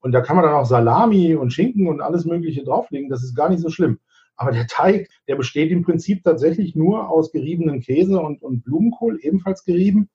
Und 0.00 0.12
da 0.12 0.20
kann 0.20 0.36
man 0.36 0.44
dann 0.44 0.54
auch 0.54 0.64
Salami 0.64 1.34
und 1.34 1.52
Schinken 1.52 1.88
und 1.88 2.00
alles 2.00 2.24
Mögliche 2.24 2.64
drauflegen. 2.64 3.08
Das 3.08 3.22
ist 3.22 3.34
gar 3.34 3.48
nicht 3.48 3.60
so 3.60 3.70
schlimm. 3.70 3.98
Aber 4.36 4.52
der 4.52 4.66
Teig, 4.68 5.08
der 5.26 5.34
besteht 5.34 5.72
im 5.72 5.82
Prinzip 5.82 6.22
tatsächlich 6.22 6.76
nur 6.76 7.10
aus 7.10 7.32
geriebenen 7.32 7.80
Käse 7.80 8.20
und, 8.20 8.40
und 8.40 8.62
Blumenkohl, 8.62 9.18
ebenfalls 9.20 9.64
gerieben. 9.64 10.08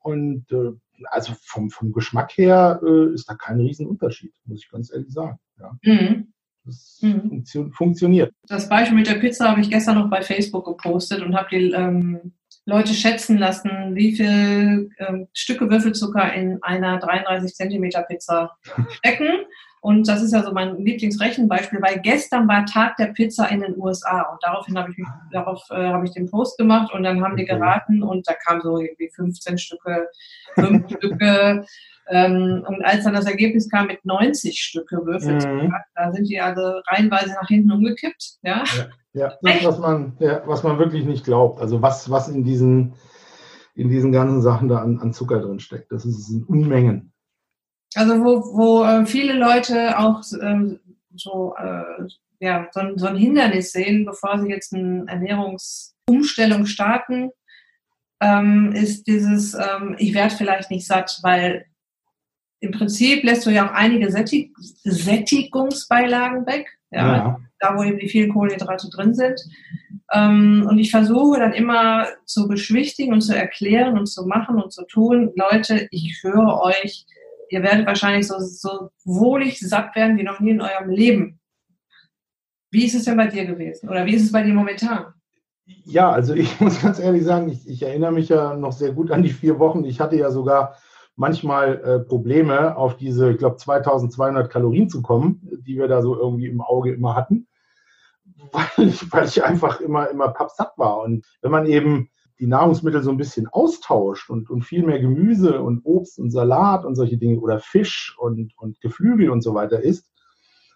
Und 0.00 0.50
äh, 0.50 0.72
also 1.04 1.34
vom, 1.40 1.70
vom 1.70 1.92
Geschmack 1.92 2.36
her 2.36 2.80
äh, 2.84 3.14
ist 3.14 3.28
da 3.28 3.34
kein 3.34 3.60
Riesenunterschied, 3.60 4.32
muss 4.44 4.64
ich 4.64 4.70
ganz 4.70 4.92
ehrlich 4.92 5.12
sagen. 5.12 5.38
Ja. 5.58 5.78
Mhm. 5.82 6.32
Das 6.64 6.98
mhm. 7.00 7.72
funktioniert. 7.72 8.34
Das 8.46 8.68
Beispiel 8.68 8.98
mit 8.98 9.06
der 9.06 9.14
Pizza 9.14 9.48
habe 9.48 9.60
ich 9.60 9.70
gestern 9.70 9.96
noch 9.96 10.10
bei 10.10 10.22
Facebook 10.22 10.66
gepostet 10.66 11.22
und 11.22 11.34
habe 11.34 11.48
die 11.50 11.70
ähm, 11.70 12.32
Leute 12.70 12.94
schätzen 12.94 13.36
lassen, 13.36 13.96
wie 13.96 14.14
viel 14.14 14.90
ähm, 14.98 15.26
Stücke 15.34 15.68
Würfelzucker 15.68 16.32
in 16.32 16.62
einer 16.62 16.98
33 16.98 17.54
Zentimeter 17.54 18.02
Pizza 18.02 18.56
stecken. 18.90 19.28
Und 19.82 20.06
das 20.08 20.22
ist 20.22 20.32
ja 20.32 20.42
so 20.42 20.52
mein 20.52 20.76
Lieblingsrechenbeispiel, 20.76 21.80
weil 21.80 22.00
gestern 22.00 22.46
war 22.46 22.66
Tag 22.66 22.96
der 22.98 23.06
Pizza 23.06 23.48
in 23.48 23.60
den 23.60 23.78
USA 23.78 24.22
und 24.30 24.38
daraufhin 24.42 24.78
habe 24.78 24.90
ich 24.90 24.98
mich, 24.98 25.08
darauf 25.32 25.62
äh, 25.70 25.88
habe 25.88 26.04
ich 26.04 26.12
den 26.12 26.30
Post 26.30 26.58
gemacht 26.58 26.92
und 26.92 27.02
dann 27.02 27.22
haben 27.22 27.36
die 27.36 27.46
geraten 27.46 28.02
und 28.02 28.28
da 28.28 28.34
kam 28.34 28.60
so 28.60 28.78
irgendwie 28.78 29.08
15 29.08 29.56
Stücke, 29.56 30.08
5 30.56 30.90
Stücke. 30.96 31.64
Ähm, 32.10 32.64
und 32.66 32.84
als 32.84 33.04
dann 33.04 33.14
das 33.14 33.24
Ergebnis 33.24 33.70
kam 33.70 33.86
mit 33.86 34.04
90 34.04 34.60
Stücke 34.60 35.06
Würfel, 35.06 35.36
mhm. 35.36 35.72
da 35.94 36.12
sind 36.12 36.28
die 36.28 36.40
also 36.40 36.60
reihenweise 36.88 37.30
nach 37.40 37.48
hinten 37.48 37.72
umgekippt. 37.72 38.38
Ja, 38.42 38.64
ja, 38.76 38.88
ja 39.12 39.32
das, 39.40 39.64
was 39.64 39.78
man, 39.78 40.16
ja, 40.18 40.42
was 40.44 40.62
man 40.62 40.78
wirklich 40.78 41.06
nicht 41.06 41.24
glaubt. 41.24 41.58
Also 41.58 41.80
was, 41.80 42.10
was 42.10 42.28
in 42.28 42.44
diesen, 42.44 42.96
in 43.74 43.88
diesen 43.88 44.12
ganzen 44.12 44.42
Sachen 44.42 44.68
da 44.68 44.78
an, 44.78 44.98
an 44.98 45.14
Zucker 45.14 45.40
drin 45.40 45.60
steckt. 45.60 45.90
Das, 45.90 46.04
ist, 46.04 46.18
das 46.18 46.26
sind 46.26 46.46
Unmengen. 46.48 47.12
Also 47.94 48.20
wo, 48.20 48.42
wo 48.56 48.84
äh, 48.84 49.04
viele 49.06 49.34
Leute 49.34 49.98
auch 49.98 50.20
äh, 50.20 50.78
so, 51.16 51.54
äh, 51.56 52.06
ja, 52.38 52.68
so, 52.72 52.80
so, 52.96 53.06
ein 53.06 53.16
Hindernis 53.16 53.72
sehen, 53.72 54.04
bevor 54.04 54.38
sie 54.40 54.48
jetzt 54.48 54.72
eine 54.72 55.04
Ernährungsumstellung 55.08 56.66
starten, 56.66 57.30
ähm, 58.20 58.72
ist 58.72 59.06
dieses, 59.06 59.54
ähm, 59.54 59.96
ich 59.98 60.14
werde 60.14 60.34
vielleicht 60.34 60.70
nicht 60.70 60.86
satt, 60.86 61.18
weil 61.22 61.66
im 62.60 62.72
Prinzip 62.72 63.24
lässt 63.24 63.46
du 63.46 63.50
ja 63.50 63.68
auch 63.68 63.74
einige 63.74 64.10
Sättig 64.10 64.52
Sättigungsbeilagen 64.84 66.46
weg, 66.46 66.66
ja, 66.90 67.16
ja, 67.16 67.40
da 67.58 67.76
wo 67.76 67.82
eben 67.82 67.98
die 67.98 68.08
vielen 68.08 68.32
Kohlenhydrate 68.32 68.88
drin 68.90 69.14
sind. 69.14 69.40
Ähm, 70.12 70.66
und 70.68 70.78
ich 70.78 70.90
versuche 70.90 71.38
dann 71.38 71.52
immer 71.52 72.06
zu 72.26 72.48
beschwichtigen 72.48 73.12
und 73.12 73.22
zu 73.22 73.34
erklären 73.34 73.98
und 73.98 74.06
zu 74.06 74.26
machen 74.26 74.60
und 74.60 74.72
zu 74.72 74.84
tun, 74.84 75.32
Leute, 75.36 75.88
ich 75.90 76.20
höre 76.22 76.60
euch, 76.60 77.06
ihr 77.50 77.62
werdet 77.62 77.86
wahrscheinlich 77.86 78.26
so, 78.26 78.38
so 78.38 78.90
wohlig 79.04 79.60
satt 79.60 79.94
werden 79.96 80.16
wie 80.16 80.22
noch 80.22 80.40
nie 80.40 80.50
in 80.50 80.60
eurem 80.60 80.88
Leben. 80.88 81.40
Wie 82.70 82.86
ist 82.86 82.94
es 82.94 83.04
denn 83.04 83.16
bei 83.16 83.26
dir 83.26 83.44
gewesen? 83.44 83.88
Oder 83.88 84.06
wie 84.06 84.14
ist 84.14 84.22
es 84.22 84.32
bei 84.32 84.42
dir 84.42 84.54
momentan? 84.54 85.12
Ja, 85.84 86.10
also 86.10 86.34
ich 86.34 86.60
muss 86.60 86.80
ganz 86.80 86.98
ehrlich 86.98 87.24
sagen, 87.24 87.50
ich, 87.50 87.68
ich 87.68 87.82
erinnere 87.82 88.12
mich 88.12 88.28
ja 88.28 88.56
noch 88.56 88.72
sehr 88.72 88.92
gut 88.92 89.10
an 89.10 89.22
die 89.22 89.30
vier 89.30 89.58
Wochen. 89.58 89.84
Ich 89.84 90.00
hatte 90.00 90.16
ja 90.16 90.30
sogar 90.30 90.76
manchmal 91.16 91.80
äh, 91.84 91.98
Probleme, 92.00 92.76
auf 92.76 92.96
diese, 92.96 93.32
ich 93.32 93.38
glaube, 93.38 93.56
2200 93.56 94.50
Kalorien 94.50 94.88
zu 94.88 95.02
kommen, 95.02 95.40
die 95.66 95.76
wir 95.76 95.88
da 95.88 96.00
so 96.00 96.16
irgendwie 96.16 96.46
im 96.46 96.60
Auge 96.60 96.94
immer 96.94 97.16
hatten, 97.16 97.48
weil 98.52 98.88
ich, 98.88 99.12
weil 99.12 99.26
ich 99.26 99.44
einfach 99.44 99.80
immer, 99.80 100.08
immer 100.08 100.28
pappsatt 100.28 100.72
war. 100.76 101.02
Und 101.02 101.26
wenn 101.42 101.50
man 101.50 101.66
eben 101.66 102.10
die 102.40 102.46
Nahrungsmittel 102.46 103.02
so 103.02 103.10
ein 103.10 103.18
bisschen 103.18 103.46
austauscht 103.48 104.30
und, 104.30 104.48
und 104.50 104.62
viel 104.62 104.84
mehr 104.84 104.98
Gemüse 104.98 105.60
und 105.62 105.82
Obst 105.84 106.18
und 106.18 106.30
Salat 106.30 106.86
und 106.86 106.94
solche 106.94 107.18
Dinge 107.18 107.38
oder 107.38 107.60
Fisch 107.60 108.16
und, 108.18 108.52
und 108.56 108.80
Geflügel 108.80 109.28
und 109.30 109.42
so 109.42 109.54
weiter 109.54 109.82
isst, 109.82 110.10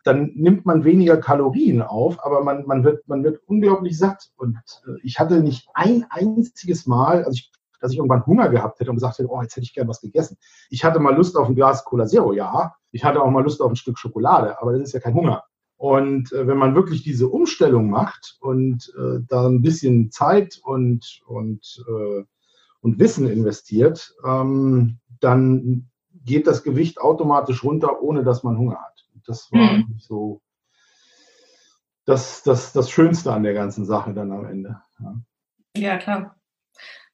dann 0.05 0.33
nimmt 0.35 0.67
man 0.67 0.85
weniger 0.85 1.17
Kalorien 1.17 1.81
auf, 1.81 2.23
aber 2.23 2.45
man, 2.45 2.67
man, 2.67 2.85
wird, 2.85 3.09
man 3.09 3.25
wird 3.25 3.41
unglaublich 3.47 3.97
satt. 3.97 4.31
Und 4.37 4.59
äh, 4.87 5.01
ich 5.03 5.19
hatte 5.19 5.41
nicht 5.41 5.67
ein 5.73 6.05
einziges 6.11 6.87
Mal, 6.87 7.25
also 7.25 7.33
ich, 7.33 7.51
dass 7.81 7.93
ich 7.93 7.97
irgendwann 7.97 8.27
Hunger 8.27 8.51
gehabt 8.51 8.79
hätte 8.81 8.91
und 8.91 8.97
gesagt 8.97 9.19
hätte, 9.19 9.31
oh, 9.31 9.41
jetzt 9.41 9.57
hätte 9.57 9.65
ich 9.65 9.75
gern 9.75 9.89
was 9.89 10.03
gegessen. 10.03 10.37
Ich 10.69 10.85
hatte 10.85 11.01
mal 11.01 11.17
Lust 11.17 11.37
auf 11.37 11.49
ein 11.49 11.55
Glas 11.55 11.85
Cola 11.85 12.07
Zero, 12.07 12.35
ja. 12.35 12.75
Ich 12.91 13.05
hatte 13.05 13.23
auch 13.23 13.31
mal 13.31 13.43
Lust 13.43 13.63
auf 13.63 13.71
ein 13.71 13.77
Stück 13.77 13.99
Schokolade, 13.99 14.61
aber 14.61 14.73
das 14.73 14.83
ist 14.83 14.93
ja 14.93 15.01
kein 15.01 15.15
Hunger. 15.15 15.45
Und 15.85 16.33
äh, 16.33 16.47
wenn 16.47 16.57
man 16.57 16.75
wirklich 16.75 17.03
diese 17.03 17.29
Umstellung 17.29 17.91
macht 17.91 18.39
und 18.41 18.91
äh, 18.97 19.21
da 19.29 19.47
ein 19.47 19.61
bisschen 19.61 20.11
Zeit 20.11 20.59
und, 20.65 21.21
und, 21.27 21.85
äh, 21.87 22.25
und 22.81 22.99
Wissen 22.99 23.29
investiert, 23.29 24.15
ähm, 24.25 24.99
dann 25.21 25.91
geht 26.25 26.47
das 26.47 26.63
Gewicht 26.63 27.03
automatisch 27.03 27.63
runter, 27.63 28.01
ohne 28.01 28.25
dass 28.25 28.43
man 28.43 28.57
Hunger 28.57 28.79
hat. 28.81 29.07
Das 29.27 29.53
war 29.53 29.75
mhm. 29.75 29.97
so 29.99 30.41
das, 32.07 32.43
das, 32.43 32.73
das 32.73 32.91
Schönste 32.91 33.35
an 33.35 33.43
der 33.43 33.53
ganzen 33.53 33.85
Sache 33.85 34.15
dann 34.15 34.33
am 34.33 34.47
Ende. 34.47 34.81
Ja, 35.01 35.17
ja 35.77 35.97
klar. 35.99 36.37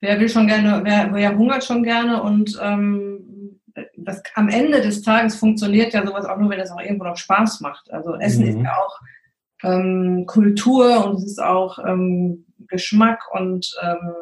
Wer 0.00 0.20
will 0.20 0.28
schon 0.28 0.46
gerne, 0.46 0.82
wer, 0.84 1.12
wer 1.12 1.36
hungert 1.36 1.64
schon 1.64 1.82
gerne 1.82 2.22
und 2.22 2.56
ähm, 2.62 3.09
das, 4.04 4.22
am 4.34 4.48
Ende 4.48 4.80
des 4.80 5.02
Tages 5.02 5.36
funktioniert 5.36 5.92
ja 5.92 6.06
sowas 6.06 6.24
auch 6.24 6.38
nur, 6.38 6.50
wenn 6.50 6.60
es 6.60 6.70
auch 6.70 6.80
irgendwo 6.80 7.04
noch 7.04 7.16
Spaß 7.16 7.60
macht. 7.60 7.90
Also 7.92 8.14
Essen 8.16 8.44
mhm. 8.44 8.50
ist 8.50 8.64
ja 8.64 8.76
auch 8.76 9.00
ähm, 9.62 10.24
Kultur 10.26 11.04
und 11.06 11.16
es 11.16 11.24
ist 11.24 11.42
auch 11.42 11.78
ähm, 11.78 12.46
Geschmack 12.68 13.22
und 13.32 13.72
ähm, 13.82 14.14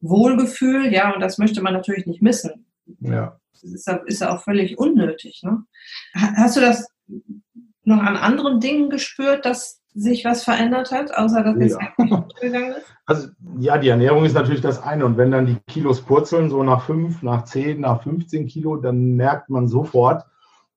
Wohlgefühl, 0.00 0.92
ja, 0.92 1.12
und 1.12 1.20
das 1.20 1.38
möchte 1.38 1.62
man 1.62 1.74
natürlich 1.74 2.06
nicht 2.06 2.22
missen. 2.22 2.66
Ja. 3.00 3.38
Das 3.52 3.62
ist 3.62 3.86
ja, 3.86 3.96
ist 4.06 4.20
ja 4.20 4.34
auch 4.34 4.42
völlig 4.42 4.78
unnötig. 4.78 5.42
Ne? 5.42 5.64
Hast 6.14 6.56
du 6.56 6.60
das 6.60 6.88
noch 7.84 8.02
an 8.02 8.16
anderen 8.16 8.60
Dingen 8.60 8.88
gespürt, 8.88 9.44
dass 9.44 9.79
sich 9.94 10.24
was 10.24 10.44
verändert 10.44 10.92
hat, 10.92 11.14
außer 11.14 11.42
dass 11.42 11.56
es 11.56 11.72
ja. 11.72 12.26
gegangen 12.40 12.72
ist? 12.72 12.86
Also 13.06 13.26
ja, 13.58 13.76
die 13.76 13.88
Ernährung 13.88 14.24
ist 14.24 14.34
natürlich 14.34 14.60
das 14.60 14.80
eine. 14.80 15.04
Und 15.04 15.16
wenn 15.16 15.32
dann 15.32 15.46
die 15.46 15.56
Kilos 15.66 16.00
purzeln, 16.00 16.48
so 16.48 16.62
nach 16.62 16.82
5, 16.86 17.24
nach 17.24 17.42
10, 17.42 17.80
nach 17.80 18.04
15 18.04 18.46
Kilo, 18.46 18.76
dann 18.76 19.16
merkt 19.16 19.50
man 19.50 19.66
sofort, 19.66 20.22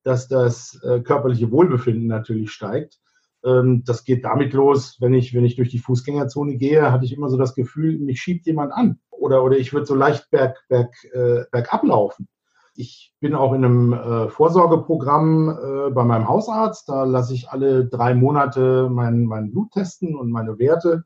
dass 0.02 0.26
das 0.26 0.80
äh, 0.82 0.98
körperliche 0.98 1.52
Wohlbefinden 1.52 2.08
natürlich 2.08 2.50
steigt. 2.50 2.98
Ähm, 3.44 3.84
das 3.86 4.04
geht 4.04 4.24
damit 4.24 4.52
los, 4.52 4.96
wenn 5.00 5.14
ich, 5.14 5.32
wenn 5.32 5.44
ich 5.44 5.54
durch 5.54 5.68
die 5.68 5.78
Fußgängerzone 5.78 6.56
gehe, 6.56 6.90
hatte 6.90 7.04
ich 7.04 7.12
immer 7.12 7.28
so 7.28 7.36
das 7.36 7.54
Gefühl, 7.54 8.00
mich 8.00 8.20
schiebt 8.20 8.46
jemand 8.46 8.72
an. 8.72 8.98
Oder, 9.10 9.44
oder 9.44 9.56
ich 9.56 9.72
würde 9.72 9.86
so 9.86 9.94
leicht 9.94 10.28
berg, 10.30 10.56
berg, 10.68 10.92
äh, 11.12 11.44
bergab 11.52 11.84
laufen. 11.84 12.26
Ich 12.76 13.14
bin 13.20 13.36
auch 13.36 13.52
in 13.52 13.64
einem 13.64 13.92
äh, 13.92 14.28
Vorsorgeprogramm 14.28 15.48
äh, 15.48 15.90
bei 15.90 16.02
meinem 16.02 16.26
Hausarzt. 16.28 16.88
Da 16.88 17.04
lasse 17.04 17.32
ich 17.32 17.50
alle 17.50 17.86
drei 17.86 18.14
Monate 18.14 18.88
mein, 18.90 19.26
mein 19.26 19.52
Blut 19.52 19.72
testen 19.72 20.16
und 20.16 20.30
meine 20.30 20.58
Werte 20.58 21.04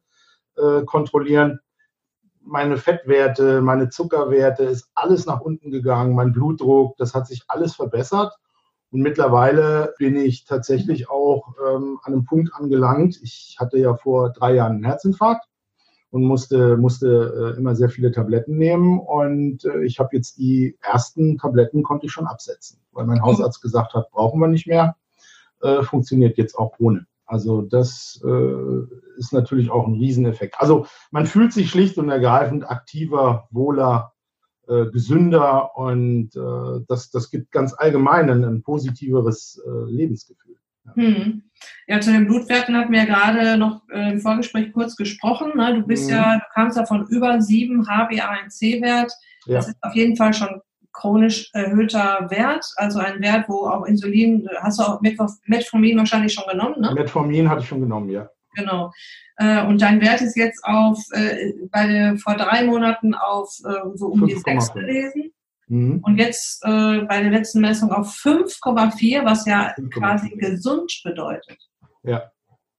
äh, 0.56 0.82
kontrollieren. 0.84 1.60
Meine 2.40 2.78
Fettwerte, 2.78 3.60
meine 3.60 3.90
Zuckerwerte, 3.90 4.64
ist 4.64 4.88
alles 4.94 5.26
nach 5.26 5.42
unten 5.42 5.70
gegangen. 5.70 6.14
Mein 6.14 6.32
Blutdruck, 6.32 6.96
das 6.96 7.14
hat 7.14 7.26
sich 7.26 7.44
alles 7.48 7.74
verbessert. 7.76 8.34
Und 8.90 9.02
mittlerweile 9.02 9.92
bin 9.98 10.16
ich 10.16 10.46
tatsächlich 10.46 11.10
auch 11.10 11.54
ähm, 11.68 12.00
an 12.02 12.14
einem 12.14 12.24
Punkt 12.24 12.54
angelangt. 12.54 13.20
Ich 13.22 13.56
hatte 13.60 13.76
ja 13.76 13.94
vor 13.94 14.32
drei 14.32 14.54
Jahren 14.54 14.76
einen 14.76 14.84
Herzinfarkt 14.84 15.46
und 16.10 16.22
musste, 16.22 16.76
musste 16.76 17.54
äh, 17.54 17.58
immer 17.58 17.74
sehr 17.74 17.90
viele 17.90 18.12
Tabletten 18.12 18.56
nehmen. 18.56 18.98
Und 18.98 19.64
äh, 19.64 19.84
ich 19.84 19.98
habe 19.98 20.16
jetzt 20.16 20.38
die 20.38 20.76
ersten 20.80 21.38
Tabletten 21.38 21.82
konnte 21.82 22.06
ich 22.06 22.12
schon 22.12 22.26
absetzen, 22.26 22.80
weil 22.92 23.06
mein 23.06 23.22
Hausarzt 23.22 23.60
gesagt 23.60 23.94
hat, 23.94 24.10
brauchen 24.10 24.40
wir 24.40 24.48
nicht 24.48 24.66
mehr. 24.66 24.96
Äh, 25.60 25.82
funktioniert 25.82 26.38
jetzt 26.38 26.56
auch 26.56 26.74
ohne. 26.78 27.06
Also 27.26 27.60
das 27.60 28.22
äh, 28.24 29.18
ist 29.18 29.34
natürlich 29.34 29.70
auch 29.70 29.86
ein 29.86 29.94
Rieseneffekt. 29.94 30.54
Also 30.58 30.86
man 31.10 31.26
fühlt 31.26 31.52
sich 31.52 31.68
schlicht 31.68 31.98
und 31.98 32.08
ergreifend 32.08 32.70
aktiver, 32.70 33.48
wohler, 33.50 34.14
äh, 34.68 34.86
gesünder 34.90 35.76
und 35.76 36.36
äh, 36.36 36.84
das, 36.88 37.10
das 37.10 37.30
gibt 37.30 37.52
ganz 37.52 37.74
allgemein 37.74 38.30
ein, 38.30 38.44
ein 38.44 38.62
positiveres 38.62 39.62
äh, 39.66 39.90
Lebensgefühl. 39.90 40.57
Hm. 40.94 41.42
Ja, 41.86 42.00
zu 42.00 42.12
den 42.12 42.26
Blutwerten 42.26 42.76
hatten 42.76 42.92
wir 42.92 43.06
gerade 43.06 43.56
noch 43.56 43.82
äh, 43.90 44.12
im 44.12 44.20
Vorgespräch 44.20 44.72
kurz 44.72 44.94
gesprochen. 44.96 45.52
Ne? 45.56 45.74
Du 45.74 45.86
bist 45.86 46.08
mhm. 46.08 46.16
ja, 46.16 46.36
du 46.36 46.44
kamst 46.54 46.76
ja 46.76 46.86
von 46.86 47.06
über 47.08 47.40
7 47.40 47.82
HbA1c-Wert. 47.82 49.12
Ja. 49.46 49.56
Das 49.56 49.68
ist 49.68 49.76
auf 49.82 49.94
jeden 49.94 50.16
Fall 50.16 50.34
schon 50.34 50.60
chronisch 50.92 51.50
erhöhter 51.52 52.26
Wert, 52.28 52.64
also 52.76 52.98
ein 52.98 53.20
Wert, 53.20 53.48
wo 53.48 53.68
auch 53.68 53.84
Insulin, 53.84 54.48
hast 54.60 54.80
du 54.80 54.82
auch 54.82 55.00
Metformin 55.00 55.96
wahrscheinlich 55.96 56.32
schon 56.32 56.44
genommen, 56.50 56.80
ne? 56.80 56.92
Metformin 56.92 57.48
hatte 57.48 57.62
ich 57.62 57.68
schon 57.68 57.80
genommen, 57.80 58.10
ja. 58.10 58.28
Genau. 58.54 58.90
Äh, 59.36 59.64
und 59.64 59.80
dein 59.80 60.00
Wert 60.00 60.20
ist 60.20 60.36
jetzt 60.36 60.64
auf, 60.64 60.98
äh, 61.12 61.52
bei 61.70 62.16
vor 62.16 62.34
drei 62.34 62.64
Monaten 62.64 63.14
auf 63.14 63.48
so 63.94 64.06
um 64.06 64.20
5, 64.20 64.32
die 64.32 64.38
6 64.40 64.72
gewesen. 64.72 65.32
Mhm. 65.68 66.00
Und 66.02 66.18
jetzt 66.18 66.62
äh, 66.64 67.02
bei 67.02 67.20
der 67.20 67.30
letzten 67.30 67.60
Messung 67.60 67.92
auf 67.92 68.08
5,4, 68.14 69.24
was 69.24 69.46
ja 69.46 69.72
5, 69.76 69.90
quasi 69.90 70.30
gesund 70.30 71.00
bedeutet. 71.04 71.58
Ja. 72.02 72.30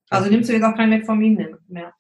Also 0.10 0.30
nimmst 0.30 0.50
du 0.50 0.54
jetzt 0.54 0.64
auch 0.64 0.76
kein 0.76 0.90
Metformin 0.90 1.58
mehr? 1.68 1.94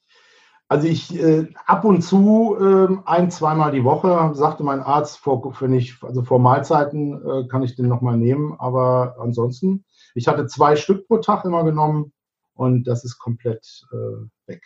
Also 0.67 0.87
ich 0.87 1.15
äh, 1.19 1.47
ab 1.65 1.83
und 1.83 2.03
zu 2.03 2.55
äh, 2.59 2.95
ein, 3.05 3.31
zweimal 3.31 3.71
die 3.71 3.83
Woche, 3.83 4.31
sagte 4.35 4.63
mein 4.63 4.81
Arzt, 4.81 5.17
vor, 5.17 5.55
wenn 5.61 5.73
ich, 5.73 5.95
also 6.03 6.21
vor 6.21 6.39
Mahlzeiten 6.39 7.13
äh, 7.13 7.47
kann 7.47 7.63
ich 7.63 7.75
den 7.75 7.87
nochmal 7.87 8.17
nehmen, 8.17 8.53
aber 8.59 9.15
ansonsten, 9.19 9.83
ich 10.13 10.27
hatte 10.27 10.45
zwei 10.45 10.75
Stück 10.75 11.07
pro 11.07 11.17
Tag 11.17 11.43
immer 11.45 11.63
genommen 11.63 12.11
und 12.59 12.83
das 12.83 13.05
ist 13.05 13.17
komplett 13.17 13.87
äh, 13.93 14.47
weg. 14.47 14.61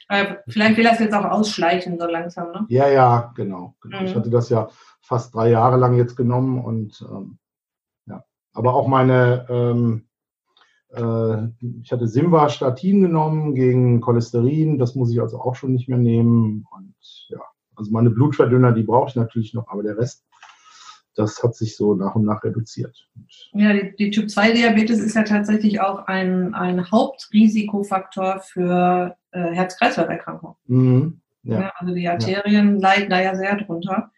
vielleicht 0.48 0.78
will 0.78 0.84
das 0.84 0.98
jetzt 0.98 1.14
auch 1.14 1.26
ausschleichen 1.26 2.00
so 2.00 2.08
langsam, 2.08 2.52
ne? 2.52 2.66
Ja, 2.70 2.90
ja, 2.90 3.32
genau. 3.36 3.76
genau. 3.82 4.00
Mhm. 4.00 4.06
Ich 4.08 4.16
hatte 4.16 4.32
das 4.32 4.50
ja 4.50 4.70
fast 5.00 5.36
drei 5.36 5.52
Jahre 5.52 5.78
lang 5.78 5.96
jetzt 5.96 6.16
genommen 6.16 6.60
und 6.60 7.06
ähm, 7.08 7.38
ja, 8.08 8.24
aber 8.54 8.74
auch 8.74 8.88
meine 8.88 9.46
ähm, 9.48 10.08
äh, 10.90 11.48
ich 11.84 11.92
hatte 11.92 12.08
Simvastatin 12.08 13.02
genommen 13.02 13.54
gegen 13.54 14.02
Cholesterin, 14.02 14.80
das 14.80 14.96
muss 14.96 15.12
ich 15.12 15.22
also 15.22 15.40
auch 15.40 15.54
schon 15.54 15.74
nicht 15.74 15.88
mehr 15.88 16.00
nehmen. 16.00 16.66
Und 16.76 16.96
ja, 17.30 17.42
also 17.76 17.92
meine 17.92 18.10
Blutverdünner, 18.10 18.72
die 18.72 18.84
brauche 18.84 19.10
ich 19.10 19.16
natürlich 19.16 19.54
noch, 19.54 19.68
aber 19.68 19.84
der 19.84 20.00
Rest, 20.00 20.26
das 21.16 21.44
hat 21.44 21.56
sich 21.56 21.76
so 21.76 21.94
nach 21.96 22.16
und 22.16 22.26
nach 22.26 22.44
reduziert. 22.44 23.08
Ja, 23.54 23.74
die, 23.74 23.96
die 23.96 24.12
Typ-2-Diabetes 24.12 25.00
ist 25.00 25.16
ja 25.16 25.24
tatsächlich 25.24 25.80
auch 25.80 26.08
ein, 26.08 26.54
ein 26.54 26.90
Hauptrisikofaktor 26.90 28.40
für 28.40 29.16
äh, 29.32 29.52
Herz-Kreislauf-Erkrankungen. 29.52 30.56
Mhm, 30.68 31.22
ja. 31.44 31.62
ja. 31.62 31.74
also 31.76 31.94
die 31.94 32.08
Arterien 32.08 32.80
ja. 32.80 32.90
leiden 32.90 33.10
da 33.10 33.22
ja 33.22 33.36
sehr 33.36 33.56
drunter. 33.58 34.12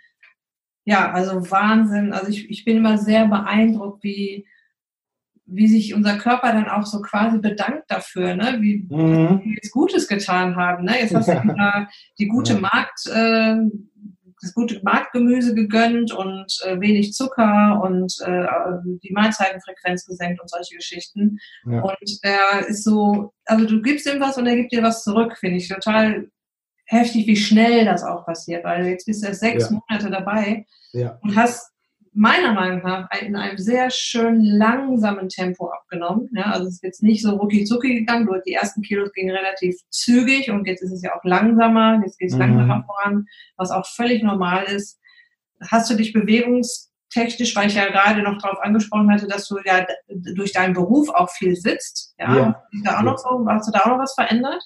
Ja, 0.86 1.12
also 1.12 1.50
Wahnsinn. 1.52 2.14
Also 2.14 2.30
ich, 2.30 2.50
ich 2.50 2.64
bin 2.64 2.78
immer 2.78 2.98
sehr 2.98 3.28
beeindruckt, 3.28 4.04
wie, 4.04 4.46
wie 5.46 5.68
sich 5.68 5.94
unser 5.96 6.18
Körper 6.18 6.54
dann 6.54 6.70
auch 6.70 6.86
so 6.86 7.02
quasi 7.02 7.40
bedankt 7.40 7.90
dafür, 7.90 8.36
ne? 8.36 8.58
wie, 8.62 8.88
mhm. 8.90 9.42
wir 9.44 9.54
jetzt 9.56 9.72
Gutes 9.72 10.08
getan 10.08 10.56
haben. 10.56 10.86
Ne? 10.86 11.00
Jetzt 11.02 11.16
hast 11.16 11.28
du 11.28 11.34
ja. 11.58 11.88
die 12.20 12.28
gute 12.28 12.54
ja. 12.54 12.60
Markt, 12.60 13.06
äh, 13.08 13.58
das 14.42 14.54
gute 14.54 14.82
Marktgemüse 14.84 15.56
gegönnt 15.56 16.12
und 16.12 16.60
äh, 16.66 16.80
wenig 16.80 17.14
Zucker 17.14 17.82
und 17.84 18.14
äh, 18.26 18.46
die 19.04 19.14
Mahlzeitenfrequenz 19.14 20.06
gesenkt 20.06 20.42
und 20.42 20.50
solche 20.50 20.76
Geschichten. 20.76 21.40
Ja. 21.66 21.82
Und 21.82 22.24
der 22.24 22.68
ist 22.68 22.84
so, 22.84 23.34
also 23.46 23.66
du 23.66 23.82
gibst 23.82 24.08
ihm 24.08 24.20
was 24.20 24.38
und 24.38 24.48
er 24.48 24.56
gibt 24.56 24.72
dir 24.72 24.84
was 24.84 25.04
zurück, 25.04 25.38
finde 25.38 25.58
ich 25.58 25.70
total 25.70 26.30
heftig, 26.86 27.28
wie 27.28 27.36
schnell 27.36 27.86
das 27.86 28.04
auch 28.04 28.26
passiert, 28.26 28.64
weil 28.64 28.86
jetzt 28.88 29.06
bist 29.06 29.24
du 29.24 29.28
erst 29.28 29.40
sechs 29.40 29.70
Monate 29.72 30.12
dabei 30.12 30.66
und 30.94 31.36
hast 31.36 31.72
meiner 32.16 32.54
Meinung 32.54 32.82
nach 32.82 33.10
in 33.22 33.36
einem 33.36 33.58
sehr 33.58 33.90
schön 33.90 34.42
langsamen 34.42 35.28
Tempo 35.28 35.70
abgenommen. 35.70 36.30
Ja, 36.34 36.46
also 36.46 36.68
es 36.68 36.76
ist 36.76 36.84
jetzt 36.84 37.04
nicht 37.04 37.22
so 37.22 37.36
rucki 37.36 37.66
zucki 37.66 37.94
gegangen. 37.94 38.28
Die 38.48 38.54
ersten 38.54 38.82
Kilos 38.82 39.12
gingen 39.12 39.36
relativ 39.36 39.76
zügig 39.90 40.50
und 40.50 40.66
jetzt 40.66 40.82
ist 40.82 40.94
es 40.94 41.02
ja 41.02 41.14
auch 41.14 41.24
langsamer. 41.26 42.02
Jetzt 42.06 42.18
geht 42.18 42.30
es 42.30 42.36
mhm. 42.36 42.42
langsamer 42.42 42.84
voran, 42.86 43.26
was 43.58 43.70
auch 43.70 43.86
völlig 43.86 44.24
normal 44.24 44.64
ist. 44.64 44.98
Hast 45.70 45.90
du 45.90 45.96
dich 45.96 46.14
bewegungstechnisch, 46.14 47.54
weil 47.56 47.68
ich 47.68 47.76
ja 47.76 47.90
gerade 47.90 48.24
noch 48.24 48.42
darauf 48.42 48.60
angesprochen 48.62 49.12
hatte, 49.12 49.28
dass 49.28 49.50
du 49.50 49.58
ja 49.66 49.86
durch 50.08 50.54
deinen 50.54 50.74
Beruf 50.74 51.10
auch 51.10 51.30
viel 51.30 51.58
sitzt. 51.58 52.16
Ja, 52.18 52.36
ja. 52.36 52.64
Da 52.86 53.00
auch 53.00 53.04
noch 53.04 53.18
so, 53.18 53.46
hast 53.50 53.68
du 53.68 53.72
da 53.74 53.82
auch 53.82 53.88
noch 53.88 54.00
was 54.00 54.14
verändert? 54.14 54.64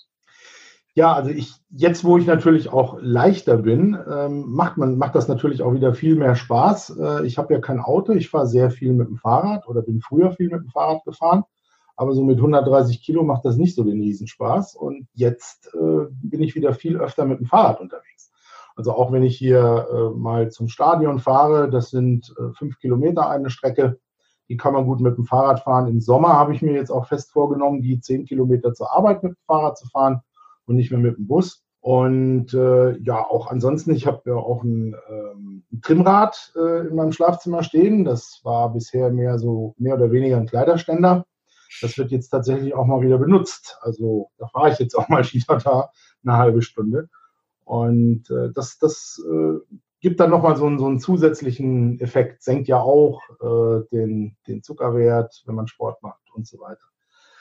Ja, 0.95 1.13
also 1.13 1.29
ich, 1.29 1.53
jetzt 1.69 2.03
wo 2.03 2.17
ich 2.17 2.25
natürlich 2.25 2.69
auch 2.73 2.97
leichter 2.99 3.57
bin, 3.57 3.97
ähm, 4.09 4.45
macht 4.47 4.77
man, 4.77 4.97
macht 4.97 5.15
das 5.15 5.27
natürlich 5.27 5.61
auch 5.61 5.73
wieder 5.73 5.93
viel 5.93 6.15
mehr 6.15 6.35
Spaß. 6.35 6.97
Äh, 6.99 7.27
ich 7.27 7.37
habe 7.37 7.53
ja 7.53 7.59
kein 7.59 7.79
Auto, 7.79 8.11
ich 8.13 8.29
fahre 8.29 8.47
sehr 8.47 8.71
viel 8.71 8.93
mit 8.93 9.07
dem 9.07 9.17
Fahrrad 9.17 9.67
oder 9.67 9.81
bin 9.81 10.01
früher 10.01 10.31
viel 10.31 10.49
mit 10.49 10.61
dem 10.61 10.69
Fahrrad 10.69 11.03
gefahren. 11.05 11.43
Aber 11.95 12.13
so 12.13 12.23
mit 12.23 12.37
130 12.37 13.01
Kilo 13.03 13.23
macht 13.23 13.45
das 13.45 13.57
nicht 13.57 13.75
so 13.75 13.83
den 13.83 14.01
Riesenspaß. 14.01 14.75
Und 14.75 15.07
jetzt 15.13 15.69
äh, 15.73 16.07
bin 16.23 16.41
ich 16.41 16.55
wieder 16.55 16.73
viel 16.73 16.97
öfter 16.97 17.25
mit 17.25 17.39
dem 17.39 17.45
Fahrrad 17.45 17.81
unterwegs. 17.81 18.31
Also 18.75 18.93
auch 18.93 19.11
wenn 19.11 19.23
ich 19.23 19.37
hier 19.37 19.87
äh, 19.91 20.17
mal 20.17 20.49
zum 20.49 20.69
Stadion 20.69 21.19
fahre, 21.19 21.69
das 21.69 21.91
sind 21.91 22.33
äh, 22.39 22.53
fünf 22.53 22.79
Kilometer 22.79 23.29
eine 23.29 23.49
Strecke, 23.49 23.99
die 24.47 24.57
kann 24.57 24.73
man 24.73 24.85
gut 24.85 25.01
mit 25.01 25.17
dem 25.17 25.25
Fahrrad 25.25 25.59
fahren. 25.59 25.87
Im 25.87 26.01
Sommer 26.01 26.29
habe 26.29 26.55
ich 26.55 26.61
mir 26.61 26.73
jetzt 26.73 26.89
auch 26.89 27.05
fest 27.05 27.31
vorgenommen, 27.31 27.81
die 27.81 27.99
zehn 27.99 28.25
Kilometer 28.25 28.73
zur 28.73 28.91
Arbeit 28.91 29.21
mit 29.21 29.33
dem 29.33 29.45
Fahrrad 29.45 29.77
zu 29.77 29.87
fahren 29.87 30.21
und 30.69 30.75
nicht 30.75 30.91
mehr 30.91 30.99
mit 30.99 31.17
dem 31.17 31.27
Bus. 31.27 31.63
Und 31.81 32.53
äh, 32.53 32.97
ja, 32.99 33.25
auch 33.25 33.47
ansonsten, 33.47 33.95
ich 33.95 34.05
habe 34.05 34.21
ja 34.29 34.35
auch 34.35 34.63
ein, 34.63 34.95
ähm, 35.09 35.63
ein 35.71 35.81
Trimrad 35.81 36.53
äh, 36.55 36.87
in 36.87 36.95
meinem 36.95 37.11
Schlafzimmer 37.11 37.63
stehen. 37.63 38.05
Das 38.05 38.41
war 38.43 38.71
bisher 38.71 39.11
mehr 39.11 39.39
so 39.39 39.73
mehr 39.77 39.95
oder 39.95 40.11
weniger 40.11 40.37
ein 40.37 40.45
Kleiderständer. 40.45 41.25
Das 41.81 41.97
wird 41.97 42.11
jetzt 42.11 42.29
tatsächlich 42.29 42.75
auch 42.75 42.85
mal 42.85 43.01
wieder 43.01 43.17
benutzt. 43.17 43.77
Also 43.81 44.29
da 44.37 44.47
fahre 44.47 44.71
ich 44.71 44.79
jetzt 44.79 44.95
auch 44.95 45.09
mal 45.09 45.23
wieder 45.31 45.57
da 45.57 45.89
eine 46.23 46.37
halbe 46.37 46.61
Stunde. 46.61 47.09
Und 47.63 48.29
äh, 48.29 48.51
das, 48.53 48.77
das 48.77 49.23
äh, 49.27 49.59
gibt 50.01 50.19
dann 50.19 50.31
nochmal 50.31 50.57
so 50.57 50.65
einen, 50.65 50.79
so 50.79 50.85
einen 50.85 50.99
zusätzlichen 50.99 51.99
Effekt, 51.99 52.43
senkt 52.43 52.67
ja 52.67 52.79
auch 52.79 53.21
äh, 53.41 53.87
den, 53.91 54.35
den 54.47 54.63
Zuckerwert, 54.63 55.43
wenn 55.45 55.55
man 55.55 55.67
Sport 55.67 56.03
macht 56.03 56.29
und 56.33 56.45
so 56.45 56.59
weiter. 56.59 56.88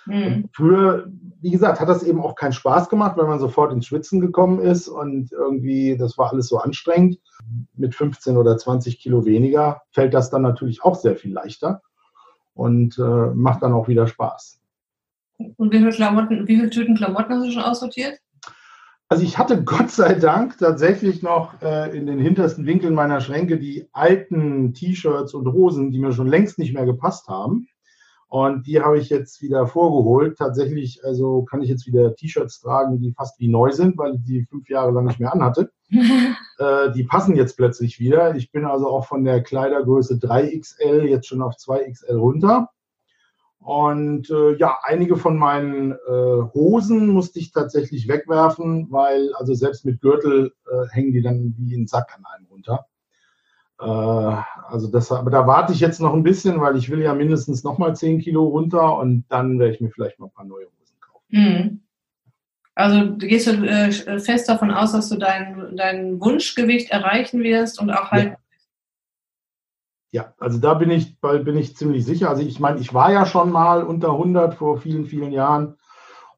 Mhm. 0.09 0.49
Früher, 0.53 1.11
wie 1.41 1.51
gesagt, 1.51 1.81
hat 1.81 1.89
das 1.89 2.03
eben 2.03 2.21
auch 2.21 2.35
keinen 2.35 2.53
Spaß 2.53 2.89
gemacht, 2.89 3.17
weil 3.17 3.27
man 3.27 3.39
sofort 3.39 3.73
ins 3.73 3.87
Schwitzen 3.87 4.21
gekommen 4.21 4.61
ist 4.61 4.89
und 4.89 5.33
irgendwie, 5.33 5.97
das 5.97 6.17
war 6.19 6.33
alles 6.33 6.49
so 6.49 6.59
anstrengend. 6.59 7.19
Mit 7.75 7.95
15 7.95 8.37
oder 8.37 8.57
20 8.57 8.99
Kilo 8.99 9.25
weniger 9.25 9.83
fällt 9.93 10.15
das 10.15 10.31
dann 10.31 10.43
natürlich 10.43 10.83
auch 10.83 10.95
sehr 10.97 11.17
viel 11.17 11.33
leichter 11.33 11.83
und 12.55 12.99
äh, 12.99 13.03
macht 13.35 13.63
dann 13.63 13.73
auch 13.73 13.89
wieder 13.89 14.07
Spaß. 14.07 14.61
Und 15.57 15.73
wie 15.73 15.79
viele, 15.79 15.91
Klamotten, 15.91 16.49
wie 16.49 16.57
viele 16.57 16.71
Tüten 16.71 16.97
Klamotten 16.97 17.35
hast 17.35 17.47
du 17.47 17.53
schon 17.53 17.63
aussortiert? 17.63 18.19
Also 19.11 19.23
ich 19.23 19.39
hatte 19.39 19.63
Gott 19.63 19.91
sei 19.91 20.15
Dank 20.15 20.59
tatsächlich 20.59 21.23
noch 21.23 21.63
äh, 21.63 21.97
in 21.97 22.07
den 22.07 22.19
hintersten 22.19 22.67
Winkeln 22.67 22.95
meiner 22.95 23.21
Schränke 23.21 23.59
die 23.59 23.89
alten 23.93 24.75
T-Shirts 24.75 25.33
und 25.33 25.51
Hosen, 25.51 25.91
die 25.91 25.99
mir 25.99 26.13
schon 26.13 26.27
längst 26.27 26.59
nicht 26.59 26.75
mehr 26.75 26.85
gepasst 26.85 27.29
haben. 27.29 27.69
Und 28.29 28.67
die 28.67 28.81
habe 28.81 28.99
ich 28.99 29.09
jetzt 29.09 29.41
wieder 29.41 29.67
vorgeholt. 29.67 30.37
Tatsächlich, 30.37 31.03
also 31.03 31.45
kann 31.45 31.63
ich 31.63 31.71
jetzt 31.71 31.87
wieder 31.87 32.15
T-Shirts 32.15 32.61
tragen, 32.61 32.99
die 33.01 33.13
fast 33.13 33.41
wie 33.41 33.49
neu 33.49 33.73
sind, 33.73 33.97
weil 33.97 34.17
ich 34.17 34.25
die 34.25 34.45
fünf 34.45 34.69
Jahre 34.69 34.93
lang 34.93 35.07
nicht 35.07 35.19
mehr 35.19 35.33
anhatte. 35.33 35.71
äh, 35.91 36.93
die 36.93 37.05
passen 37.05 37.37
jetzt 37.37 37.57
plötzlich 37.57 37.99
wieder. 37.99 38.37
Ich 38.37 38.53
bin 38.53 38.67
also 38.67 38.89
auch 38.89 39.07
von 39.07 39.25
der 39.25 39.43
Kleidergröße 39.43 40.17
3XL 40.17 41.05
jetzt 41.05 41.27
schon 41.27 41.41
auf 41.41 41.55
2XL 41.55 42.17
runter. 42.17 42.69
Und 43.61 44.31
äh, 44.31 44.57
ja, 44.57 44.79
einige 44.83 45.17
von 45.17 45.37
meinen 45.39 45.93
äh, 45.93 46.43
Hosen 46.55 47.09
musste 47.09 47.39
ich 47.39 47.51
tatsächlich 47.51 48.09
wegwerfen, 48.09 48.89
weil 48.91 49.33
also 49.35 49.55
selbst 49.55 49.85
mit 49.87 50.01
Gürtel 50.01 50.53
äh, 50.71 50.89
hängen 50.91 51.13
die 51.13 51.23
dann 51.23 51.55
wie 51.57 51.75
ein 51.75 51.87
Sack 51.87 52.15
an 52.17 52.25
einem 52.27 52.47
runter. 52.47 52.87
Äh, 53.81 53.85
also 53.85 54.89
das, 54.91 55.11
aber 55.13 55.31
da 55.31 55.47
warte 55.47 55.73
ich 55.73 55.81
jetzt 55.81 56.01
noch 56.01 56.13
ein 56.13 56.23
bisschen, 56.23 56.61
weil 56.61 56.77
ich 56.77 56.91
will 56.91 57.01
ja 57.01 57.15
mindestens 57.15 57.65
noch 57.65 57.79
mal 57.79 57.95
10 57.95 58.21
Kilo 58.21 58.45
runter 58.45 58.99
und 58.99 59.25
dann 59.29 59.59
werde 59.59 59.75
ich 59.75 59.81
mir 59.81 59.91
vielleicht 59.91 60.19
mal 60.19 60.27
ein 60.27 60.33
paar 60.33 60.45
neue 60.45 60.67
Hosen 60.67 61.01
kaufen. 61.01 61.27
Mhm. 61.31 61.81
Also 62.75 63.17
gehst 63.17 63.47
du 63.47 63.53
äh, 63.65 63.91
fest 64.21 64.49
davon 64.49 64.71
aus, 64.71 64.93
dass 64.93 65.09
du 65.09 65.17
dein, 65.17 65.77
dein 65.77 66.21
Wunschgewicht 66.21 66.91
erreichen 66.91 67.43
wirst 67.43 67.81
und 67.81 67.91
auch 67.91 68.11
halt. 68.11 68.37
Ja. 70.11 70.23
ja. 70.23 70.35
also 70.39 70.59
da 70.59 70.75
bin 70.75 70.91
ich, 70.91 71.19
bin 71.21 71.57
ich 71.57 71.77
ziemlich 71.77 72.05
sicher. 72.05 72.31
Also 72.31 72.43
ich 72.43 72.61
meine, 72.61 72.79
ich 72.81 72.95
war 72.95 73.13
ja 73.13 73.27
schon 73.27 73.51
mal 73.51 73.83
unter 73.83 74.11
100 74.13 74.55
vor 74.55 74.79
vielen, 74.79 75.07
vielen 75.07 75.33
Jahren. 75.33 75.77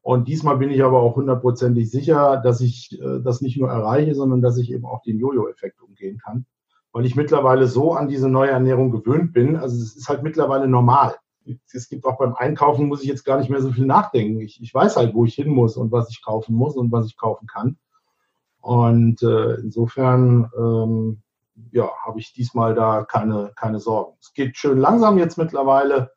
Und 0.03 0.27
diesmal 0.27 0.57
bin 0.57 0.71
ich 0.71 0.83
aber 0.83 0.99
auch 0.99 1.15
hundertprozentig 1.15 1.91
sicher, 1.91 2.37
dass 2.37 2.59
ich 2.59 2.99
äh, 2.99 3.19
das 3.23 3.41
nicht 3.41 3.57
nur 3.59 3.69
erreiche, 3.69 4.15
sondern 4.15 4.41
dass 4.41 4.57
ich 4.57 4.71
eben 4.71 4.85
auch 4.85 5.03
den 5.03 5.19
Jojo-Effekt 5.19 5.79
umgehen 5.79 6.17
kann 6.17 6.47
weil 6.91 7.05
ich 7.05 7.15
mittlerweile 7.15 7.67
so 7.67 7.93
an 7.93 8.07
diese 8.07 8.29
neue 8.29 8.51
Ernährung 8.51 8.91
gewöhnt 8.91 9.33
bin. 9.33 9.55
Also 9.55 9.77
es 9.81 9.95
ist 9.95 10.09
halt 10.09 10.23
mittlerweile 10.23 10.67
normal. 10.67 11.15
Es 11.73 11.89
gibt 11.89 12.05
auch 12.05 12.17
beim 12.17 12.35
Einkaufen, 12.35 12.87
muss 12.87 13.01
ich 13.01 13.07
jetzt 13.07 13.25
gar 13.25 13.39
nicht 13.39 13.49
mehr 13.49 13.61
so 13.61 13.71
viel 13.71 13.85
nachdenken. 13.85 14.41
Ich, 14.41 14.61
ich 14.61 14.73
weiß 14.73 14.97
halt, 14.97 15.13
wo 15.15 15.25
ich 15.25 15.35
hin 15.35 15.49
muss 15.49 15.75
und 15.75 15.91
was 15.91 16.09
ich 16.09 16.23
kaufen 16.23 16.55
muss 16.55 16.75
und 16.75 16.91
was 16.91 17.07
ich 17.07 17.17
kaufen 17.17 17.47
kann. 17.47 17.77
Und 18.59 19.23
äh, 19.23 19.55
insofern 19.55 20.49
ähm, 20.55 21.21
ja, 21.71 21.89
habe 22.05 22.19
ich 22.19 22.33
diesmal 22.33 22.75
da 22.75 23.03
keine, 23.03 23.51
keine 23.55 23.79
Sorgen. 23.79 24.17
Es 24.21 24.33
geht 24.33 24.57
schön 24.57 24.77
langsam 24.77 25.17
jetzt 25.17 25.37
mittlerweile, 25.37 26.11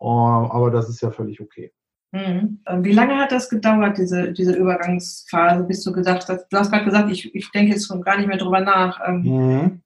äh, 0.00 0.04
aber 0.04 0.70
das 0.70 0.88
ist 0.88 1.02
ja 1.02 1.10
völlig 1.10 1.40
okay. 1.40 1.72
Mhm. 2.12 2.60
Wie 2.78 2.92
lange 2.92 3.16
hat 3.16 3.32
das 3.32 3.50
gedauert, 3.50 3.98
diese, 3.98 4.32
diese 4.32 4.54
Übergangsphase, 4.54 5.64
bis 5.64 5.82
du 5.82 5.92
gesagt 5.92 6.28
hast, 6.28 6.46
du 6.48 6.56
hast 6.56 6.70
gerade 6.70 6.84
gesagt, 6.84 7.10
ich, 7.10 7.34
ich 7.34 7.50
denke 7.50 7.72
jetzt 7.72 7.88
gar 8.04 8.16
nicht 8.16 8.28
mehr 8.28 8.38
drüber 8.38 8.60
nach. 8.60 9.00
Ähm, 9.06 9.22
mhm. 9.22 9.82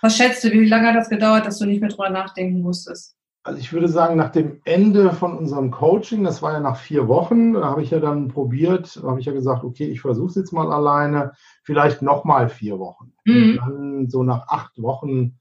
Was 0.00 0.16
schätzt 0.16 0.44
du, 0.44 0.50
wie 0.50 0.66
lange 0.66 0.88
hat 0.88 0.96
das 0.96 1.08
gedauert, 1.08 1.46
dass 1.46 1.58
du 1.58 1.66
nicht 1.66 1.80
mehr 1.80 1.90
drüber 1.90 2.10
nachdenken 2.10 2.60
musstest? 2.62 3.16
Also 3.42 3.60
ich 3.60 3.72
würde 3.72 3.88
sagen, 3.88 4.16
nach 4.16 4.30
dem 4.30 4.60
Ende 4.64 5.12
von 5.12 5.36
unserem 5.36 5.70
Coaching, 5.70 6.22
das 6.22 6.42
war 6.42 6.52
ja 6.52 6.60
nach 6.60 6.76
vier 6.76 7.08
Wochen, 7.08 7.54
da 7.54 7.64
habe 7.64 7.82
ich 7.82 7.90
ja 7.90 7.98
dann 7.98 8.28
probiert, 8.28 9.00
habe 9.02 9.20
ich 9.20 9.26
ja 9.26 9.32
gesagt, 9.32 9.64
okay, 9.64 9.86
ich 9.86 10.02
versuche 10.02 10.28
es 10.28 10.34
jetzt 10.34 10.52
mal 10.52 10.70
alleine, 10.70 11.32
vielleicht 11.62 12.02
nochmal 12.02 12.48
vier 12.50 12.78
Wochen. 12.78 13.14
Mhm. 13.24 13.56
Dann 13.56 14.10
so 14.10 14.22
nach 14.22 14.48
acht 14.48 14.80
Wochen, 14.82 15.38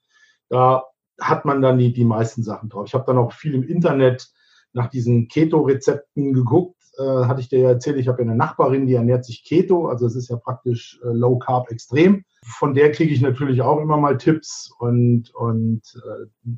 da 0.48 0.86
hat 1.20 1.44
man 1.44 1.62
dann 1.62 1.78
die, 1.78 1.92
die 1.92 2.06
meisten 2.06 2.44
Sachen 2.44 2.70
drauf. 2.70 2.86
Ich 2.88 2.94
habe 2.94 3.06
dann 3.06 3.18
auch 3.18 3.34
viel 3.34 3.54
im 3.54 3.64
Internet 3.64 4.30
nach 4.72 4.88
diesen 4.88 5.28
Keto-Rezepten 5.28 6.34
geguckt. 6.34 6.78
Äh, 6.98 7.26
hatte 7.26 7.42
ich 7.42 7.50
dir 7.50 7.60
ja 7.60 7.70
erzählt, 7.70 7.98
ich 7.98 8.08
habe 8.08 8.22
ja 8.22 8.30
eine 8.30 8.38
Nachbarin, 8.38 8.88
die 8.88 8.94
ernährt 8.94 9.26
sich 9.26 9.44
Keto, 9.44 9.88
also 9.88 10.06
es 10.06 10.16
ist 10.16 10.30
ja 10.30 10.38
praktisch 10.38 11.00
äh, 11.04 11.10
Low 11.10 11.38
Carb 11.38 11.70
extrem 11.72 12.24
von 12.48 12.74
der 12.74 12.92
kriege 12.92 13.14
ich 13.14 13.22
natürlich 13.22 13.62
auch 13.62 13.80
immer 13.80 13.98
mal 13.98 14.18
Tipps 14.18 14.72
und, 14.80 15.34
und 15.36 15.82
äh, 15.96 16.50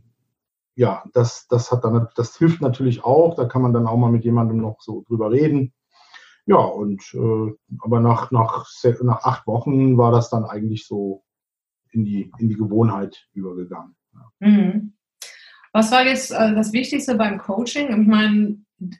ja, 0.75 1.03
das, 1.13 1.47
das 1.47 1.71
hat 1.71 1.83
dann, 1.83 2.07
das 2.15 2.37
hilft 2.37 2.61
natürlich 2.61 3.03
auch. 3.03 3.35
Da 3.35 3.45
kann 3.45 3.61
man 3.61 3.73
dann 3.73 3.87
auch 3.87 3.97
mal 3.97 4.11
mit 4.11 4.23
jemandem 4.23 4.57
noch 4.57 4.79
so 4.79 5.03
drüber 5.07 5.31
reden. 5.31 5.73
Ja, 6.45 6.57
und 6.57 7.03
äh, 7.13 7.53
aber 7.79 7.99
nach, 7.99 8.31
nach, 8.31 8.65
nach 9.01 9.23
acht 9.23 9.45
Wochen 9.45 9.97
war 9.97 10.11
das 10.11 10.29
dann 10.29 10.45
eigentlich 10.45 10.87
so 10.87 11.23
in 11.91 12.05
die, 12.05 12.31
in 12.37 12.49
die 12.49 12.55
Gewohnheit 12.55 13.27
übergegangen. 13.33 13.95
Ja. 14.13 14.47
Mhm. 14.47 14.93
Was 15.73 15.91
war 15.91 16.05
jetzt 16.05 16.31
äh, 16.31 16.55
das 16.55 16.71
Wichtigste 16.73 17.15
beim 17.15 17.37
Coaching? 17.37 17.89
Ich 17.89 18.07
meine, 18.07 18.57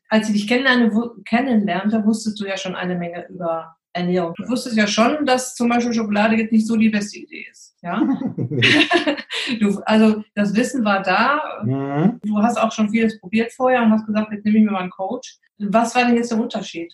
als 0.10 0.30
ich 0.30 0.45
dich 0.45 0.47
kennenlernte, 0.47 2.06
wusstest 2.06 2.39
du 2.39 2.45
ja 2.45 2.58
schon 2.58 2.75
eine 2.75 2.97
Menge 2.97 3.28
über 3.30 3.78
Ernährung. 3.93 4.34
Du 4.38 4.47
wusstest 4.47 4.78
ja 4.78 4.88
schon, 4.88 5.25
dass 5.25 5.56
zum 5.56 5.69
Beispiel 5.69 5.93
Schokolade 5.93 6.36
jetzt 6.36 6.52
nicht 6.52 6.67
so 6.67 6.75
die 6.75 6.89
beste 6.89 7.19
Idee 7.19 7.47
ist. 7.52 7.75
Ja? 7.82 8.02
du, 9.60 9.82
also 9.86 10.23
das 10.36 10.56
Wissen 10.56 10.86
war 10.86 11.02
da. 11.02 11.63
Mhm. 11.63 12.19
Du 12.23 12.38
hast 12.38 12.58
auch 12.58 12.71
schon 12.71 12.89
vieles 12.89 13.19
probiert 13.19 13.52
vorher 13.52 13.82
und 13.82 13.91
hast 13.91 14.06
gesagt, 14.06 14.32
jetzt 14.32 14.45
nehme 14.45 14.60
ich 14.60 14.65
mir 14.65 14.71
mal 14.71 14.82
einen 14.82 14.91
Coach. 14.91 15.38
Was 15.58 15.95
war 15.95 16.06
denn 16.06 16.15
jetzt 16.15 16.32
der 16.32 16.39
Unterschied? 16.39 16.93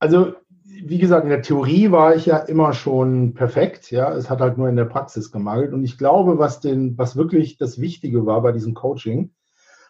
Also 0.00 0.34
wie 0.80 0.98
gesagt, 0.98 1.24
in 1.24 1.30
der 1.30 1.42
Theorie 1.42 1.90
war 1.90 2.14
ich 2.14 2.26
ja 2.26 2.38
immer 2.38 2.72
schon 2.72 3.34
perfekt. 3.34 3.90
Ja, 3.90 4.12
es 4.12 4.30
hat 4.30 4.40
halt 4.40 4.58
nur 4.58 4.68
in 4.68 4.76
der 4.76 4.84
Praxis 4.84 5.32
gemangelt. 5.32 5.72
Und 5.72 5.84
ich 5.84 5.98
glaube, 5.98 6.38
was 6.38 6.60
den, 6.60 6.96
was 6.98 7.16
wirklich 7.16 7.56
das 7.56 7.80
Wichtige 7.80 8.26
war 8.26 8.42
bei 8.42 8.52
diesem 8.52 8.74
Coaching, 8.74 9.32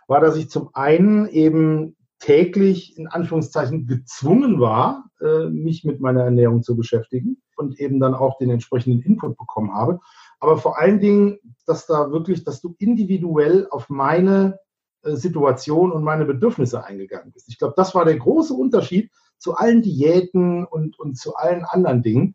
war, 0.06 0.20
dass 0.20 0.36
ich 0.36 0.48
zum 0.48 0.70
einen 0.72 1.28
eben 1.28 1.96
täglich 2.18 2.96
in 2.98 3.06
Anführungszeichen 3.06 3.86
gezwungen 3.86 4.60
war, 4.60 5.10
äh, 5.20 5.46
mich 5.48 5.84
mit 5.84 6.00
meiner 6.00 6.24
Ernährung 6.24 6.62
zu 6.62 6.76
beschäftigen 6.76 7.40
und 7.56 7.78
eben 7.80 8.00
dann 8.00 8.14
auch 8.14 8.38
den 8.38 8.50
entsprechenden 8.50 9.02
Input 9.02 9.36
bekommen 9.36 9.74
habe. 9.74 10.00
Aber 10.40 10.58
vor 10.58 10.78
allen 10.78 11.00
Dingen, 11.00 11.38
dass 11.66 11.86
da 11.86 12.10
wirklich, 12.10 12.44
dass 12.44 12.60
du 12.60 12.74
individuell 12.78 13.68
auf 13.70 13.88
meine 13.88 14.58
äh, 15.02 15.14
Situation 15.14 15.92
und 15.92 16.02
meine 16.02 16.24
Bedürfnisse 16.24 16.84
eingegangen 16.84 17.32
bist. 17.32 17.48
Ich 17.48 17.58
glaube, 17.58 17.74
das 17.76 17.94
war 17.94 18.04
der 18.04 18.16
große 18.16 18.54
Unterschied 18.54 19.10
zu 19.38 19.54
allen 19.54 19.82
Diäten 19.82 20.64
und, 20.64 20.98
und 20.98 21.16
zu 21.16 21.36
allen 21.36 21.64
anderen 21.64 22.02
Dingen. 22.02 22.34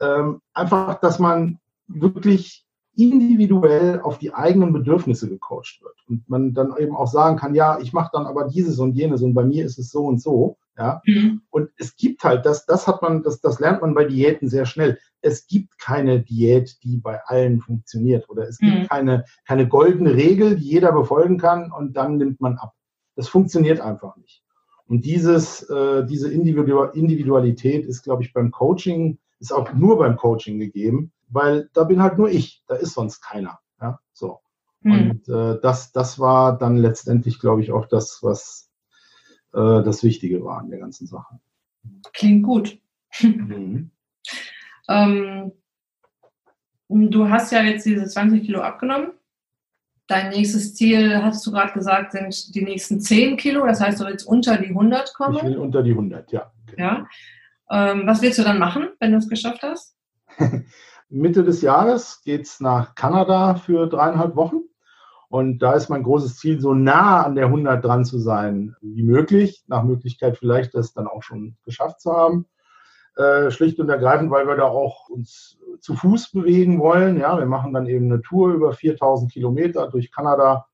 Ähm, 0.00 0.40
einfach, 0.54 1.00
dass 1.00 1.18
man 1.18 1.58
wirklich 1.86 2.66
individuell 2.96 4.00
auf 4.00 4.18
die 4.18 4.34
eigenen 4.34 4.72
Bedürfnisse 4.72 5.28
gecoacht 5.28 5.80
wird 5.82 5.96
und 6.08 6.28
man 6.28 6.54
dann 6.54 6.74
eben 6.78 6.94
auch 6.94 7.06
sagen 7.06 7.36
kann, 7.36 7.54
ja, 7.54 7.78
ich 7.80 7.92
mache 7.92 8.10
dann 8.12 8.26
aber 8.26 8.48
dieses 8.48 8.78
und 8.78 8.94
jenes 8.94 9.22
und 9.22 9.34
bei 9.34 9.44
mir 9.44 9.64
ist 9.64 9.78
es 9.78 9.90
so 9.90 10.06
und 10.06 10.20
so, 10.20 10.56
ja. 10.76 11.00
Mhm. 11.04 11.42
Und 11.50 11.70
es 11.78 11.96
gibt 11.96 12.24
halt, 12.24 12.46
das, 12.46 12.66
das 12.66 12.86
hat 12.86 13.02
man, 13.02 13.22
das, 13.22 13.40
das 13.40 13.60
lernt 13.60 13.82
man 13.82 13.94
bei 13.94 14.04
Diäten 14.04 14.48
sehr 14.48 14.66
schnell. 14.66 14.98
Es 15.20 15.46
gibt 15.46 15.78
keine 15.78 16.20
Diät, 16.20 16.78
die 16.82 16.96
bei 16.96 17.20
allen 17.24 17.60
funktioniert 17.60 18.28
oder 18.28 18.48
es 18.48 18.58
gibt 18.58 18.72
mhm. 18.72 18.86
keine, 18.86 19.24
keine 19.46 19.68
goldene 19.68 20.14
Regel, 20.14 20.56
die 20.56 20.64
jeder 20.64 20.92
befolgen 20.92 21.38
kann 21.38 21.70
und 21.70 21.96
dann 21.96 22.16
nimmt 22.16 22.40
man 22.40 22.56
ab. 22.56 22.72
Das 23.14 23.28
funktioniert 23.28 23.80
einfach 23.80 24.16
nicht. 24.16 24.42
Und 24.86 25.04
dieses, 25.04 25.62
äh, 25.70 26.04
diese 26.06 26.32
Individualität 26.32 27.86
ist, 27.86 28.02
glaube 28.02 28.24
ich, 28.24 28.32
beim 28.32 28.50
Coaching, 28.50 29.18
ist 29.38 29.52
auch 29.52 29.72
nur 29.72 29.98
beim 29.98 30.16
Coaching 30.16 30.58
gegeben 30.58 31.12
weil 31.30 31.70
da 31.72 31.84
bin 31.84 32.02
halt 32.02 32.18
nur 32.18 32.28
ich, 32.28 32.62
da 32.66 32.74
ist 32.76 32.94
sonst 32.94 33.20
keiner. 33.20 33.60
Ja, 33.80 34.00
so. 34.12 34.40
Mhm. 34.82 34.92
Und 34.92 35.28
äh, 35.28 35.60
das, 35.60 35.92
das 35.92 36.18
war 36.18 36.58
dann 36.58 36.76
letztendlich, 36.76 37.38
glaube 37.38 37.62
ich, 37.62 37.72
auch 37.72 37.86
das, 37.86 38.18
was 38.22 38.70
äh, 39.52 39.82
das 39.82 40.02
Wichtige 40.02 40.44
war 40.44 40.58
an 40.58 40.70
der 40.70 40.78
ganzen 40.78 41.06
Sache. 41.06 41.38
Klingt 42.12 42.44
gut. 42.44 42.78
Mhm. 43.20 43.90
ähm, 44.88 45.52
du 46.88 47.28
hast 47.28 47.52
ja 47.52 47.62
jetzt 47.62 47.86
diese 47.86 48.06
20 48.06 48.44
Kilo 48.44 48.60
abgenommen. 48.60 49.12
Dein 50.06 50.30
nächstes 50.30 50.74
Ziel, 50.74 51.22
hast 51.22 51.46
du 51.46 51.52
gerade 51.52 51.72
gesagt, 51.72 52.12
sind 52.12 52.54
die 52.54 52.64
nächsten 52.64 53.00
10 53.00 53.36
Kilo. 53.36 53.64
Das 53.64 53.80
heißt, 53.80 54.00
du 54.00 54.06
willst 54.06 54.26
unter 54.26 54.56
die 54.56 54.70
100 54.70 55.14
kommen. 55.14 55.36
Ich 55.36 55.44
will 55.44 55.58
unter 55.58 55.84
die 55.84 55.92
100, 55.92 56.32
ja. 56.32 56.52
Genau. 56.66 56.82
ja. 56.82 57.06
Ähm, 57.70 58.06
was 58.06 58.20
willst 58.20 58.38
du 58.40 58.42
dann 58.42 58.58
machen, 58.58 58.88
wenn 58.98 59.12
du 59.12 59.18
es 59.18 59.28
geschafft 59.28 59.62
hast? 59.62 59.94
Mitte 61.10 61.44
des 61.44 61.60
Jahres 61.60 62.22
geht 62.24 62.42
es 62.46 62.60
nach 62.60 62.94
Kanada 62.94 63.56
für 63.56 63.88
dreieinhalb 63.88 64.36
Wochen. 64.36 64.62
Und 65.28 65.58
da 65.58 65.74
ist 65.74 65.88
mein 65.88 66.02
großes 66.02 66.38
Ziel, 66.38 66.60
so 66.60 66.74
nah 66.74 67.22
an 67.22 67.36
der 67.36 67.46
100 67.46 67.84
dran 67.84 68.04
zu 68.04 68.18
sein 68.18 68.74
wie 68.80 69.02
möglich. 69.02 69.64
Nach 69.68 69.84
Möglichkeit 69.84 70.36
vielleicht 70.36 70.74
das 70.74 70.92
dann 70.92 71.06
auch 71.06 71.22
schon 71.22 71.56
geschafft 71.64 72.00
zu 72.00 72.12
haben. 72.12 72.46
Äh, 73.16 73.50
schlicht 73.50 73.78
und 73.80 73.88
ergreifend, 73.88 74.30
weil 74.30 74.46
wir 74.46 74.56
da 74.56 74.64
auch 74.64 75.08
uns 75.08 75.58
zu 75.80 75.94
Fuß 75.94 76.30
bewegen 76.32 76.80
wollen. 76.80 77.18
Ja, 77.18 77.38
wir 77.38 77.46
machen 77.46 77.72
dann 77.72 77.86
eben 77.86 78.06
eine 78.06 78.22
Tour 78.22 78.52
über 78.52 78.72
4000 78.72 79.32
Kilometer 79.32 79.88
durch 79.88 80.12
Kanada. 80.12 80.66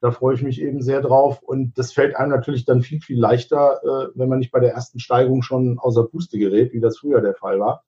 Da 0.00 0.10
freue 0.10 0.34
ich 0.34 0.42
mich 0.42 0.60
eben 0.60 0.82
sehr 0.82 1.00
drauf. 1.00 1.40
Und 1.42 1.78
das 1.78 1.92
fällt 1.92 2.16
einem 2.16 2.30
natürlich 2.30 2.64
dann 2.64 2.82
viel, 2.82 3.00
viel 3.00 3.18
leichter, 3.18 3.80
äh, 3.82 4.08
wenn 4.14 4.28
man 4.28 4.40
nicht 4.40 4.50
bei 4.52 4.60
der 4.60 4.74
ersten 4.74 4.98
Steigung 4.98 5.42
schon 5.42 5.78
außer 5.78 6.04
Puste 6.04 6.38
gerät, 6.38 6.72
wie 6.72 6.80
das 6.80 6.98
früher 6.98 7.20
der 7.20 7.34
Fall 7.34 7.58
war. 7.60 7.84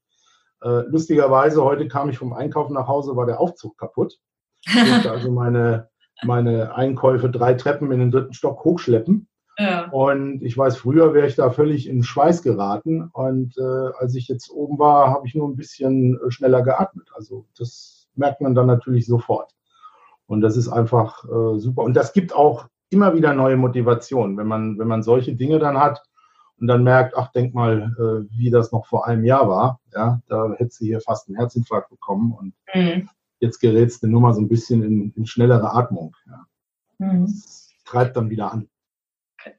Äh, 0.62 0.82
lustigerweise, 0.88 1.62
heute 1.62 1.88
kam 1.88 2.08
ich 2.08 2.18
vom 2.18 2.32
Einkaufen 2.32 2.74
nach 2.74 2.88
Hause, 2.88 3.16
war 3.16 3.26
der 3.26 3.40
Aufzug 3.40 3.78
kaputt. 3.78 4.18
Ich 4.68 4.92
musste 4.92 5.12
also 5.12 5.30
meine, 5.30 5.88
meine 6.24 6.74
Einkäufe 6.74 7.30
drei 7.30 7.54
Treppen 7.54 7.92
in 7.92 8.00
den 8.00 8.10
dritten 8.10 8.32
Stock 8.32 8.64
hochschleppen. 8.64 9.28
Ja. 9.58 9.88
Und 9.90 10.42
ich 10.42 10.58
weiß, 10.58 10.76
früher 10.76 11.14
wäre 11.14 11.26
ich 11.26 11.36
da 11.36 11.50
völlig 11.50 11.88
in 11.88 12.02
Schweiß 12.02 12.42
geraten. 12.42 13.08
Und 13.12 13.56
äh, 13.58 13.90
als 13.98 14.14
ich 14.14 14.28
jetzt 14.28 14.50
oben 14.50 14.78
war, 14.78 15.10
habe 15.10 15.26
ich 15.26 15.34
nur 15.34 15.48
ein 15.48 15.56
bisschen 15.56 16.20
äh, 16.20 16.30
schneller 16.30 16.62
geatmet. 16.62 17.10
Also 17.14 17.46
das 17.56 18.08
merkt 18.16 18.40
man 18.40 18.54
dann 18.54 18.66
natürlich 18.66 19.06
sofort. 19.06 19.52
Und 20.26 20.40
das 20.40 20.56
ist 20.56 20.68
einfach 20.68 21.24
äh, 21.24 21.58
super. 21.58 21.82
Und 21.82 21.94
das 21.94 22.12
gibt 22.12 22.34
auch 22.34 22.66
immer 22.90 23.14
wieder 23.14 23.32
neue 23.34 23.56
Motivationen, 23.56 24.36
wenn 24.36 24.46
man, 24.46 24.78
wenn 24.78 24.88
man 24.88 25.02
solche 25.02 25.34
Dinge 25.34 25.58
dann 25.58 25.78
hat 25.78 26.02
und 26.58 26.66
dann 26.66 26.84
merkt, 26.84 27.16
ach, 27.16 27.30
denk 27.32 27.54
mal, 27.54 27.92
äh, 27.98 28.38
wie 28.38 28.50
das 28.50 28.72
noch 28.72 28.86
vor 28.86 29.06
einem 29.06 29.24
Jahr 29.24 29.48
war. 29.48 29.80
Ja, 29.94 30.20
da 30.28 30.54
hättest 30.56 30.80
du 30.80 30.86
hier 30.86 31.00
fast 31.00 31.28
einen 31.28 31.36
Herzinfarkt 31.36 31.90
bekommen 31.90 32.32
und 32.32 32.54
mhm. 32.74 33.08
jetzt 33.40 33.60
gerätst 33.60 34.02
du 34.02 34.08
nur 34.08 34.20
mal 34.20 34.34
so 34.34 34.40
ein 34.40 34.48
bisschen 34.48 34.82
in, 34.82 35.12
in 35.16 35.26
schnellere 35.26 35.72
Atmung. 35.72 36.16
Ja. 36.26 36.46
Mhm. 36.98 37.26
Das 37.26 37.70
treibt 37.84 38.16
dann 38.16 38.30
wieder 38.30 38.52
an. 38.52 38.68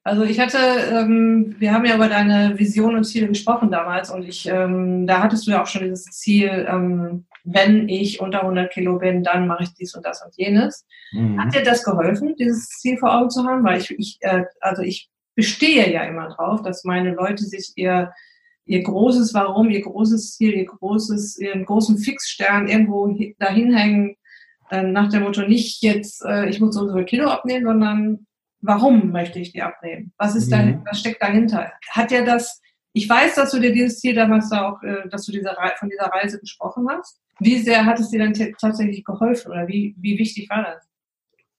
Also 0.04 0.24
ich 0.24 0.40
hatte, 0.40 0.58
ähm, 0.58 1.56
wir 1.60 1.74
haben 1.74 1.86
ja 1.86 1.96
über 1.96 2.10
deine 2.10 2.58
Vision 2.60 2.96
und 2.96 3.06
Ziele 3.06 3.28
gesprochen 3.28 3.72
damals 3.72 4.10
und 4.10 4.24
ich, 4.24 4.46
ähm, 4.48 5.08
da 5.08 5.22
hattest 5.22 5.48
du 5.48 5.52
ja 5.52 5.62
auch 5.62 5.68
schon 5.68 5.84
dieses 5.84 6.06
Ziel, 6.06 6.68
ähm, 6.70 7.26
wenn 7.46 7.88
ich 7.88 8.20
unter 8.20 8.42
100 8.42 8.72
Kilo 8.72 9.00
bin, 9.00 9.24
dann 9.24 9.48
mache 9.48 9.64
ich 9.64 9.74
dies 9.74 9.96
und 9.96 10.06
das 10.06 10.22
und 10.26 10.36
jenes. 10.36 10.86
Mhm. 11.14 11.42
Hat 11.42 11.56
dir 11.56 11.64
das 11.64 11.84
geholfen, 11.84 12.36
dieses 12.38 12.68
Ziel 12.68 12.98
vor 12.98 13.16
Augen 13.16 13.30
zu 13.30 13.46
haben? 13.46 13.64
Weil 13.64 13.80
ich, 13.80 13.92
ich 13.92 14.18
äh, 14.22 14.44
also 14.60 14.82
ich 14.82 15.10
bestehe 15.38 15.94
ja 15.94 16.04
immer 16.04 16.30
drauf, 16.30 16.64
dass 16.64 16.84
meine 16.84 17.14
Leute 17.14 17.46
sich 17.46 17.72
ihr, 17.76 18.12
ihr 18.66 18.82
großes 18.82 19.36
Warum, 19.36 19.70
ihr 19.70 19.84
großes 19.84 20.36
Ziel, 20.36 20.56
ihr 20.56 20.66
großes, 20.66 21.38
ihren 21.38 21.64
großen 21.64 22.00
Fixstern 22.00 22.68
irgendwo 22.68 23.16
dahin 23.38 23.74
hängen, 23.74 24.16
äh, 24.72 24.82
nach 24.82 25.10
dem 25.10 25.24
Motto 25.24 25.44
nicht 25.44 25.84
jetzt, 25.84 26.26
äh, 26.26 26.50
ich 26.50 26.60
muss 26.60 26.74
so 26.74 26.90
ein 26.90 27.06
Kilo 27.06 27.30
abnehmen, 27.30 27.66
sondern 27.66 28.28
warum 28.62 29.12
möchte 29.12 29.40
ich 29.40 29.54
die 29.54 29.62
abnehmen? 29.62 30.12
Was 30.18 30.36
ist 30.36 30.52
da, 30.52 30.64
mhm. 30.64 30.82
was 30.86 31.00
steckt 31.00 31.22
dahinter? 31.22 31.72
Hat 31.92 32.12
ja 32.12 32.26
das, 32.26 32.60
ich 32.94 33.08
weiß, 33.08 33.36
dass 33.36 33.52
du 33.52 33.60
dir 33.60 33.72
dieses 33.72 34.00
Ziel 34.00 34.16
damals 34.16 34.52
auch, 34.52 34.82
äh, 34.82 35.08
dass 35.10 35.28
du 35.28 35.32
diese, 35.32 35.56
von 35.78 35.90
dieser 35.90 36.08
Reise 36.08 36.40
gesprochen 36.40 36.88
hast. 36.90 37.22
Wie 37.40 37.60
sehr 37.60 37.86
hat 37.86 38.00
es 38.00 38.10
dir 38.10 38.20
dann 38.20 38.34
tatsächlich 38.60 39.06
geholfen 39.06 39.52
oder 39.52 39.68
wie, 39.68 39.96
wie 40.00 40.18
wichtig 40.18 40.50
war 40.50 40.64
das? 40.64 40.87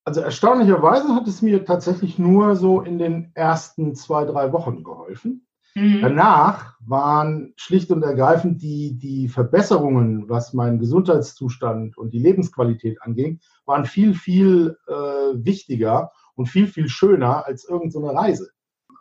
Also 0.09 0.23
erstaunlicherweise 0.23 1.15
hat 1.15 1.29
es 1.29 1.43
mir 1.43 1.67
tatsächlich 1.67 2.19
nur 2.19 2.57
so 2.57 2.81
in 2.81 2.99
den 2.99 3.31
ersten 3.35 3.95
zwei, 3.95 4.25
drei 4.25 4.55
Wochen 4.55 4.83
geholfen. 4.83 5.47
Mhm. 5.75 6.01
Danach 6.01 6.77
waren 6.81 7.53
schlicht 7.57 7.91
und 7.91 8.03
ergreifend 8.03 8.63
die, 8.63 8.95
die 8.95 9.29
Verbesserungen, 9.29 10.27
was 10.27 10.55
meinen 10.55 10.79
Gesundheitszustand 10.79 11.99
und 11.99 12.15
die 12.15 12.21
Lebensqualität 12.21 13.03
anging, 13.03 13.41
waren 13.67 13.85
viel, 13.85 14.15
viel 14.15 14.79
äh, 14.87 14.93
wichtiger 14.95 16.11
und 16.37 16.47
viel, 16.47 16.69
viel 16.69 16.89
schöner 16.89 17.45
als 17.45 17.69
irgendeine 17.69 18.07
so 18.07 18.17
Reise. 18.17 18.51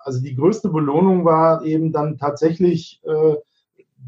Also 0.01 0.21
die 0.21 0.35
größte 0.35 0.67
Belohnung 0.67 1.23
war 1.23 1.63
eben 1.63 1.93
dann 1.93 2.17
tatsächlich, 2.17 3.01
äh, 3.05 3.35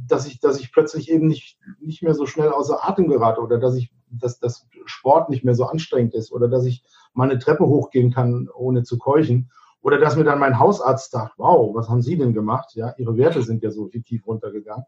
dass 0.05 0.27
ich, 0.27 0.41
dass 0.41 0.59
ich 0.59 0.73
plötzlich 0.73 1.09
eben 1.09 1.27
nicht, 1.27 1.59
nicht 1.79 2.03
mehr 2.03 2.13
so 2.13 2.25
schnell 2.25 2.49
außer 2.49 2.85
Atem 2.89 3.07
gerate 3.07 3.39
oder 3.39 3.57
dass 3.57 3.77
ich 3.77 3.89
dass 4.11 4.39
das 4.39 4.67
Sport 4.85 5.29
nicht 5.29 5.43
mehr 5.43 5.55
so 5.55 5.65
anstrengend 5.65 6.13
ist 6.13 6.31
oder 6.31 6.47
dass 6.47 6.65
ich 6.65 6.83
mal 7.13 7.29
eine 7.29 7.39
Treppe 7.39 7.65
hochgehen 7.65 8.11
kann, 8.11 8.49
ohne 8.53 8.83
zu 8.83 8.97
keuchen. 8.97 9.51
Oder 9.81 9.97
dass 9.97 10.17
mir 10.17 10.25
dann 10.25 10.39
mein 10.39 10.59
Hausarzt 10.59 11.11
sagt, 11.11 11.33
wow, 11.37 11.73
was 11.73 11.87
haben 11.87 12.01
Sie 12.01 12.17
denn 12.17 12.33
gemacht? 12.33 12.75
Ja, 12.75 12.93
Ihre 12.97 13.15
Werte 13.15 13.41
sind 13.43 13.63
ja 13.63 13.71
so 13.71 13.87
tief 13.87 14.27
runtergegangen. 14.27 14.85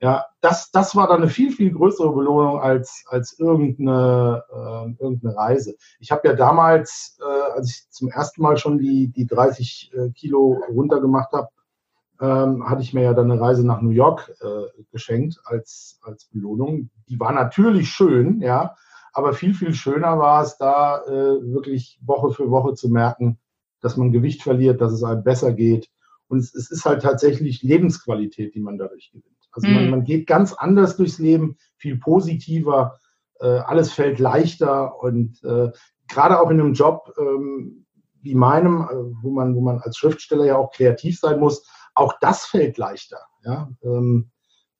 Ja, 0.00 0.26
das, 0.40 0.70
das 0.70 0.94
war 0.94 1.08
dann 1.08 1.22
eine 1.22 1.30
viel, 1.30 1.50
viel 1.50 1.72
größere 1.72 2.12
Belohnung 2.12 2.60
als, 2.60 3.04
als 3.08 3.36
irgendeine, 3.38 4.44
äh, 4.48 5.02
irgendeine 5.02 5.36
Reise. 5.36 5.76
Ich 5.98 6.12
habe 6.12 6.28
ja 6.28 6.34
damals, 6.34 7.18
äh, 7.20 7.52
als 7.52 7.70
ich 7.70 7.90
zum 7.90 8.08
ersten 8.08 8.42
Mal 8.42 8.56
schon 8.58 8.78
die, 8.78 9.08
die 9.08 9.26
30 9.26 9.92
äh, 9.92 10.10
Kilo 10.10 10.60
runtergemacht 10.68 11.32
habe, 11.32 11.48
ähm, 12.20 12.68
hatte 12.68 12.82
ich 12.82 12.94
mir 12.94 13.02
ja 13.02 13.14
dann 13.14 13.30
eine 13.30 13.40
Reise 13.40 13.66
nach 13.66 13.80
New 13.80 13.90
York 13.90 14.32
äh, 14.40 14.82
geschenkt 14.90 15.38
als, 15.44 16.00
als 16.02 16.26
Belohnung. 16.26 16.90
Die 17.08 17.20
war 17.20 17.32
natürlich 17.32 17.90
schön, 17.90 18.40
ja, 18.40 18.74
aber 19.12 19.32
viel, 19.32 19.54
viel 19.54 19.74
schöner 19.74 20.18
war 20.18 20.42
es 20.42 20.58
da 20.58 21.04
äh, 21.06 21.10
wirklich 21.52 21.98
Woche 22.04 22.30
für 22.30 22.50
Woche 22.50 22.74
zu 22.74 22.88
merken, 22.88 23.38
dass 23.80 23.96
man 23.96 24.12
Gewicht 24.12 24.42
verliert, 24.42 24.80
dass 24.80 24.92
es 24.92 25.02
einem 25.02 25.22
besser 25.22 25.52
geht. 25.52 25.88
Und 26.28 26.38
es, 26.38 26.54
es 26.54 26.70
ist 26.70 26.84
halt 26.84 27.02
tatsächlich 27.02 27.62
Lebensqualität, 27.62 28.54
die 28.54 28.60
man 28.60 28.78
dadurch 28.78 29.10
gewinnt. 29.12 29.36
Also 29.52 29.68
mhm. 29.68 29.74
man, 29.74 29.90
man 29.90 30.04
geht 30.04 30.26
ganz 30.26 30.52
anders 30.52 30.96
durchs 30.96 31.18
Leben, 31.18 31.56
viel 31.76 31.98
positiver, 31.98 32.98
äh, 33.40 33.46
alles 33.46 33.92
fällt 33.92 34.18
leichter 34.18 35.00
und 35.02 35.42
äh, 35.44 35.70
gerade 36.08 36.40
auch 36.40 36.50
in 36.50 36.60
einem 36.60 36.74
Job, 36.74 37.12
ähm, 37.18 37.86
wie 38.20 38.34
meinem, 38.34 38.82
äh, 38.82 39.22
wo 39.22 39.30
man, 39.30 39.54
wo 39.54 39.60
man 39.60 39.78
als 39.78 39.96
Schriftsteller 39.96 40.44
ja 40.44 40.56
auch 40.56 40.72
kreativ 40.72 41.18
sein 41.18 41.38
muss, 41.38 41.66
auch 41.94 42.14
das 42.20 42.46
fällt 42.46 42.78
leichter. 42.78 43.20
Ja? 43.44 43.70
Ähm, 43.82 44.30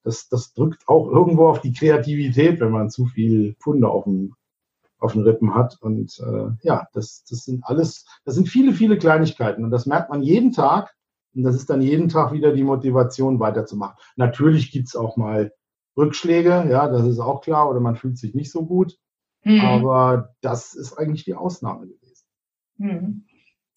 das, 0.04 0.28
das 0.28 0.52
drückt 0.54 0.88
auch 0.88 1.08
irgendwo 1.08 1.48
auf 1.48 1.60
die 1.60 1.72
Kreativität, 1.72 2.60
wenn 2.60 2.70
man 2.70 2.90
zu 2.90 3.06
viel 3.06 3.56
Funde 3.60 3.88
auf 3.88 4.04
dem, 4.04 4.34
auf 4.98 5.12
den 5.12 5.22
Rippen 5.22 5.54
hat. 5.54 5.76
Und 5.80 6.18
äh, 6.20 6.50
ja, 6.62 6.88
das, 6.92 7.24
das 7.28 7.44
sind 7.44 7.64
alles, 7.64 8.06
das 8.24 8.34
sind 8.34 8.48
viele, 8.48 8.72
viele 8.72 8.98
Kleinigkeiten. 8.98 9.64
Und 9.64 9.70
das 9.70 9.86
merkt 9.86 10.10
man 10.10 10.22
jeden 10.22 10.52
Tag. 10.52 10.94
Und 11.34 11.42
das 11.42 11.54
ist 11.54 11.68
dann 11.68 11.82
jeden 11.82 12.08
Tag 12.08 12.32
wieder 12.32 12.52
die 12.52 12.64
Motivation, 12.64 13.38
weiterzumachen. 13.38 13.96
Natürlich 14.16 14.72
gibt's 14.72 14.96
auch 14.96 15.16
mal 15.16 15.52
Rückschläge, 15.96 16.66
ja, 16.70 16.88
das 16.88 17.06
ist 17.06 17.18
auch 17.18 17.42
klar, 17.42 17.68
oder 17.68 17.80
man 17.80 17.96
fühlt 17.96 18.18
sich 18.18 18.34
nicht 18.34 18.50
so 18.50 18.64
gut. 18.64 18.98
Mhm. 19.44 19.60
Aber 19.60 20.34
das 20.40 20.74
ist 20.74 20.96
eigentlich 20.96 21.24
die 21.24 21.34
Ausnahme 21.34 21.86
gewesen. 21.86 22.24
Mhm. 22.78 23.24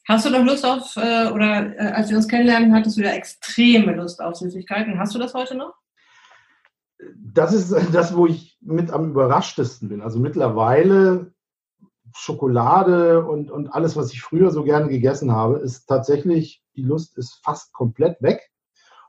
Hast 0.08 0.26
du 0.26 0.30
noch 0.30 0.44
Lust 0.44 0.66
auf, 0.66 0.96
äh, 0.98 1.30
oder 1.30 1.78
äh, 1.78 1.92
als 1.92 2.10
wir 2.10 2.18
uns 2.18 2.28
kennenlernen, 2.28 2.74
hattest 2.74 2.98
du 2.98 3.02
ja 3.02 3.12
extreme 3.12 3.96
Lust 3.96 4.22
auf 4.22 4.36
Süßigkeiten. 4.36 5.00
Hast 5.00 5.14
du 5.14 5.20
das 5.20 5.34
heute 5.34 5.56
noch? 5.56 5.74
Das 7.16 7.54
ist 7.54 7.72
das, 7.94 8.16
wo 8.16 8.26
ich 8.26 8.58
mit 8.62 8.92
am 8.92 9.12
überraschtesten 9.12 9.90
bin. 9.90 10.02
Also 10.02 10.20
mittlerweile 10.20 11.34
Schokolade 12.14 13.26
und, 13.26 13.52
und 13.52 13.70
alles, 13.70 13.96
was 13.96 14.12
ich 14.12 14.22
früher 14.22 14.52
so 14.52 14.64
gerne 14.64 14.90
gegessen 14.90 15.32
habe, 15.32 15.60
ist 15.60 15.86
tatsächlich, 15.86 16.64
die 16.76 16.84
Lust 16.84 17.18
ist 17.18 17.40
fast 17.44 17.72
komplett 17.74 18.22
weg. 18.22 18.50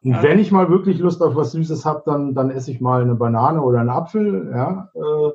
Und 0.02 0.12
ja. 0.12 0.22
wenn 0.22 0.38
ich 0.38 0.52
mal 0.52 0.68
wirklich 0.68 0.98
Lust 0.98 1.22
auf 1.22 1.36
was 1.36 1.52
Süßes 1.52 1.84
habe, 1.84 2.02
dann, 2.04 2.34
dann 2.34 2.50
esse 2.50 2.70
ich 2.70 2.80
mal 2.80 3.02
eine 3.02 3.14
Banane 3.14 3.62
oder 3.62 3.80
einen 3.80 3.90
Apfel. 3.90 4.52
Ja, 4.54 4.90
äh, 4.94 5.32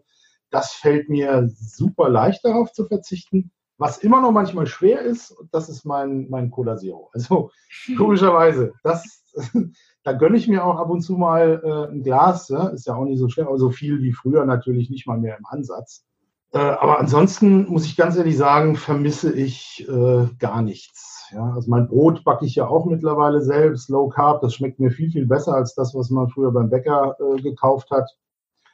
das 0.49 0.73
fällt 0.73 1.09
mir 1.09 1.49
super 1.49 2.09
leicht 2.09 2.45
darauf 2.45 2.71
zu 2.71 2.85
verzichten. 2.85 3.51
Was 3.77 3.99
immer 3.99 4.21
noch 4.21 4.31
manchmal 4.31 4.65
schwer 4.65 5.01
ist, 5.01 5.35
das 5.51 5.69
ist 5.69 5.85
mein, 5.85 6.27
mein 6.29 6.49
Cola 6.49 6.77
Zero. 6.77 7.09
Also 7.13 7.51
komischerweise, 7.97 8.73
das, 8.83 9.23
da 10.03 10.13
gönne 10.13 10.37
ich 10.37 10.47
mir 10.47 10.65
auch 10.65 10.77
ab 10.77 10.89
und 10.89 11.01
zu 11.01 11.13
mal 11.13 11.61
äh, 11.63 11.93
ein 11.93 12.01
Glas. 12.01 12.49
Ja? 12.49 12.67
Ist 12.69 12.87
ja 12.87 12.95
auch 12.95 13.05
nicht 13.05 13.19
so 13.19 13.29
schwer, 13.29 13.47
aber 13.47 13.59
so 13.59 13.69
viel 13.69 14.01
wie 14.01 14.13
früher 14.13 14.45
natürlich 14.45 14.89
nicht 14.89 15.05
mal 15.05 15.19
mehr 15.19 15.37
im 15.37 15.45
Ansatz. 15.45 16.05
Äh, 16.53 16.59
aber 16.59 16.99
ansonsten 16.99 17.67
muss 17.67 17.85
ich 17.85 17.97
ganz 17.97 18.15
ehrlich 18.15 18.37
sagen, 18.37 18.75
vermisse 18.75 19.31
ich 19.31 19.87
äh, 19.87 20.27
gar 20.39 20.61
nichts. 20.61 21.29
Ja, 21.31 21.53
also 21.53 21.69
mein 21.69 21.87
Brot 21.87 22.23
backe 22.23 22.45
ich 22.45 22.55
ja 22.55 22.67
auch 22.67 22.85
mittlerweile 22.85 23.41
selbst, 23.41 23.89
Low 23.89 24.07
Carb. 24.07 24.41
Das 24.41 24.55
schmeckt 24.55 24.79
mir 24.79 24.91
viel, 24.91 25.11
viel 25.11 25.27
besser 25.27 25.53
als 25.53 25.75
das, 25.75 25.93
was 25.93 26.09
man 26.09 26.29
früher 26.29 26.51
beim 26.51 26.69
Bäcker 26.69 27.17
äh, 27.19 27.41
gekauft 27.41 27.91
hat. 27.91 28.09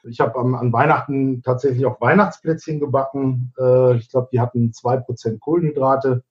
Ich 0.03 0.19
habe 0.19 0.37
an 0.39 0.73
Weihnachten 0.73 1.41
tatsächlich 1.43 1.85
auch 1.85 2.01
Weihnachtsplätzchen 2.01 2.79
gebacken. 2.79 3.53
Äh, 3.57 3.97
ich 3.97 4.09
glaube, 4.09 4.29
die 4.31 4.39
hatten 4.39 4.73
zwei 4.73 4.97
Prozent 4.97 5.39
Kohlenhydrate. 5.39 6.23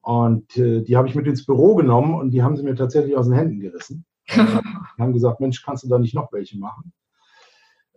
Und 0.00 0.56
äh, 0.56 0.82
die 0.82 0.96
habe 0.96 1.08
ich 1.08 1.14
mit 1.14 1.26
ins 1.26 1.46
Büro 1.46 1.74
genommen 1.74 2.14
und 2.14 2.30
die 2.30 2.42
haben 2.42 2.56
sie 2.56 2.62
mir 2.62 2.74
tatsächlich 2.74 3.16
aus 3.16 3.26
den 3.26 3.34
Händen 3.34 3.60
gerissen. 3.60 4.04
die 4.28 5.02
haben 5.02 5.12
gesagt, 5.12 5.40
Mensch, 5.40 5.62
kannst 5.62 5.84
du 5.84 5.88
da 5.88 5.98
nicht 5.98 6.14
noch 6.14 6.32
welche 6.32 6.58
machen? 6.58 6.92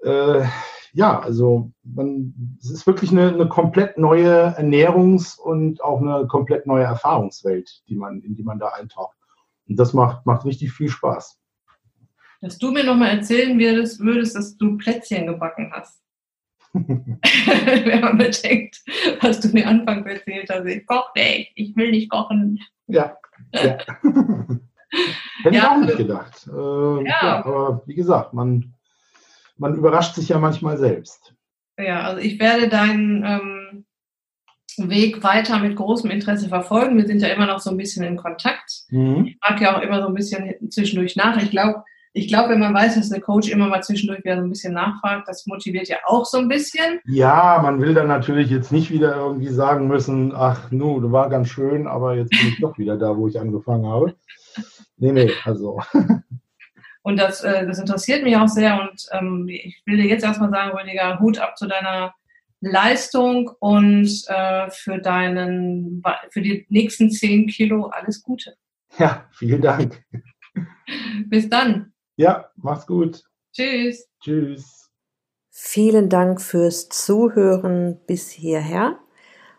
Äh, 0.04 0.46
ja, 0.94 1.20
also 1.20 1.72
man, 1.84 2.58
es 2.62 2.72
ist 2.72 2.88
wirklich 2.88 3.12
eine, 3.12 3.34
eine 3.34 3.50
komplett 3.50 3.98
neue 3.98 4.58
Ernährungs- 4.58 5.38
und 5.38 5.84
auch 5.84 6.02
eine 6.02 6.28
komplett 6.28 6.66
neue 6.66 6.86
Erfahrungswelt, 6.86 7.84
die 7.90 7.96
man, 7.96 8.22
in 8.22 8.36
die 8.36 8.44
man 8.44 8.58
da 8.58 8.70
eintaucht. 8.70 9.18
Und 9.68 9.78
das 9.78 9.94
macht, 9.94 10.26
macht 10.26 10.46
richtig 10.46 10.72
viel 10.72 10.90
Spaß. 10.90 11.38
Dass 12.42 12.58
du 12.58 12.72
mir 12.72 12.84
nochmal 12.84 13.18
erzählen 13.18 13.58
würdest, 13.58 14.00
würdest, 14.00 14.36
dass 14.36 14.58
du 14.58 14.78
Plätzchen 14.78 15.28
gebacken 15.28 15.72
hast. 15.74 16.02
Wenn 16.74 18.02
man 18.02 18.18
bedenkt, 18.18 18.82
was 19.22 19.40
du 19.40 19.48
mir 19.50 19.68
anfangs 19.68 20.06
erzählt 20.06 20.50
hast, 20.50 20.66
ich 20.66 20.86
koche 20.86 21.10
nicht, 21.16 21.52
ich 21.56 21.76
will 21.76 21.92
nicht 21.92 22.12
kochen. 22.12 22.60
Ja. 22.88 23.18
ja. 23.54 23.78
Hätte 25.44 25.56
ja, 25.56 25.62
ich 25.62 25.64
auch 25.64 25.78
nicht 25.78 25.98
gedacht. 25.98 26.48
Äh, 26.48 26.52
ja. 26.52 27.18
ja. 27.22 27.46
aber 27.46 27.82
wie 27.86 27.96
gesagt, 27.96 28.34
man 28.34 28.74
man 29.58 29.76
überrascht 29.76 30.16
sich 30.16 30.30
ja 30.30 30.40
manchmal 30.40 30.78
selbst. 30.78 31.34
Ja, 31.78 32.02
also 32.02 32.22
ich 32.22 32.40
werde 32.40 32.70
deinen 32.70 33.24
ähm, 33.24 33.86
Weg 34.78 35.24
weiter 35.24 35.60
mit 35.60 35.76
großem 35.76 36.10
Interesse 36.10 36.50
verfolgen. 36.50 36.98
Wir 36.98 37.08
sind 37.08 37.22
ja 37.22 37.30
immer 37.30 37.48
noch 37.48 37.60
so 37.60 37.72
ein 37.72 37.78
bisschen 37.78 38.04
in 38.04 38.18
Kontakt. 38.18 38.84
Mhm. 38.90 39.26
Ich 39.26 39.38
frage 39.42 39.64
ja 39.64 39.78
auch 39.78 39.82
immer 39.82 40.02
so 40.02 40.08
ein 40.08 40.14
bisschen 40.14 40.70
zwischendurch 40.70 41.16
nach. 41.16 41.42
Ich 41.42 41.52
glaube, 41.52 41.84
ich 42.18 42.28
glaube, 42.28 42.50
wenn 42.50 42.60
man 42.60 42.74
weiß, 42.74 42.96
dass 42.96 43.10
der 43.10 43.22
Coach 43.22 43.50
immer 43.50 43.68
mal 43.68 43.84
zwischendurch 43.84 44.24
wieder 44.24 44.38
so 44.38 44.44
ein 44.44 44.50
bisschen 44.50 44.74
nachfragt, 44.74 45.28
das 45.28 45.46
motiviert 45.46 45.88
ja 45.88 45.98
auch 46.06 46.26
so 46.26 46.40
ein 46.40 46.48
bisschen. 46.48 47.00
Ja, 47.06 47.60
man 47.62 47.80
will 47.80 47.94
dann 47.94 48.08
natürlich 48.08 48.50
jetzt 48.50 48.72
nicht 48.72 48.90
wieder 48.90 49.16
irgendwie 49.16 49.50
sagen 49.50 49.88
müssen, 49.88 50.34
ach, 50.36 50.72
nu, 50.72 51.00
du 51.00 51.12
war 51.12 51.30
ganz 51.30 51.50
schön, 51.50 51.86
aber 51.86 52.16
jetzt 52.16 52.32
bin 52.32 52.48
ich 52.50 52.60
doch 52.60 52.78
wieder 52.78 52.98
da, 52.98 53.16
wo 53.16 53.28
ich 53.28 53.40
angefangen 53.40 53.86
habe. 53.86 54.16
Nee, 54.98 55.12
nee, 55.12 55.32
also. 55.46 55.80
Und 57.04 57.18
das, 57.18 57.42
äh, 57.44 57.66
das 57.66 57.80
interessiert 57.80 58.24
mich 58.24 58.36
auch 58.36 58.50
sehr. 58.50 58.82
Und 58.82 59.06
ähm, 59.12 59.48
ich 59.48 59.82
will 59.86 59.98
dir 59.98 60.08
jetzt 60.08 60.26
erstmal 60.26 60.50
sagen, 60.50 60.78
Rüdiger, 60.78 61.20
Hut 61.20 61.40
ab 61.40 61.58
zu 61.58 61.68
deiner 61.68 62.14
Leistung 62.60 63.50
und 63.60 64.26
äh, 64.28 64.70
für 64.72 64.98
deinen, 64.98 66.04
für 66.32 66.42
die 66.42 66.66
nächsten 66.68 67.10
zehn 67.10 67.48
Kilo 67.48 67.86
alles 67.86 68.24
Gute. 68.24 68.56
Ja, 68.98 69.26
vielen 69.32 69.62
Dank. 69.62 70.04
Bis 71.28 71.48
dann. 71.48 71.94
Ja, 72.18 72.50
mach's 72.56 72.88
gut. 72.88 73.24
Tschüss. 73.54 74.10
Tschüss. 74.22 74.90
Vielen 75.50 76.10
Dank 76.10 76.42
fürs 76.42 76.90
Zuhören 76.90 78.02
bis 78.06 78.30
hierher. 78.30 79.00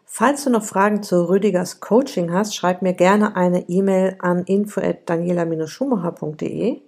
Falls 0.05 0.45
du 0.45 0.51
noch 0.51 0.65
Fragen 0.65 1.03
zu 1.03 1.29
Rüdigers 1.29 1.81
Coaching 1.81 2.33
hast, 2.33 2.55
schreib 2.57 2.83
mir 2.83 2.95
gerne 2.95 3.37
eine 3.37 3.69
E-Mail 3.69 4.17
an 4.21 4.45
info@daniela-schumacher.de. 4.45 6.83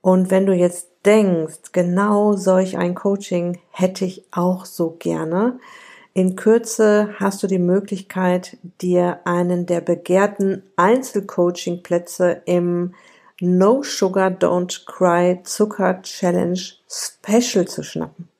Und 0.00 0.30
wenn 0.30 0.46
du 0.46 0.52
jetzt 0.52 0.90
denkst, 1.04 1.72
genau 1.72 2.34
solch 2.34 2.78
ein 2.78 2.94
Coaching 2.94 3.58
hätte 3.70 4.04
ich 4.04 4.24
auch 4.32 4.64
so 4.64 4.96
gerne, 4.98 5.58
in 6.14 6.34
Kürze 6.34 7.14
hast 7.18 7.42
du 7.42 7.46
die 7.46 7.58
Möglichkeit, 7.58 8.56
dir 8.80 9.20
einen 9.26 9.66
der 9.66 9.82
begehrten 9.82 10.62
Einzelcoaching-Plätze 10.76 12.40
im 12.46 12.94
No 13.40 13.82
Sugar 13.82 14.30
Don't 14.30 14.86
Cry 14.86 15.42
Zucker 15.42 16.00
Challenge 16.00 16.58
Special 16.88 17.68
zu 17.68 17.82
schnappen. 17.82 18.30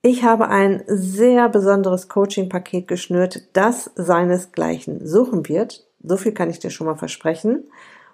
Ich 0.00 0.22
habe 0.22 0.48
ein 0.48 0.84
sehr 0.86 1.48
besonderes 1.48 2.08
Coaching-Paket 2.08 2.86
geschnürt, 2.86 3.48
das 3.54 3.90
seinesgleichen 3.96 5.04
suchen 5.04 5.48
wird. 5.48 5.88
So 6.04 6.16
viel 6.16 6.32
kann 6.32 6.50
ich 6.50 6.60
dir 6.60 6.70
schon 6.70 6.86
mal 6.86 6.94
versprechen. 6.94 7.64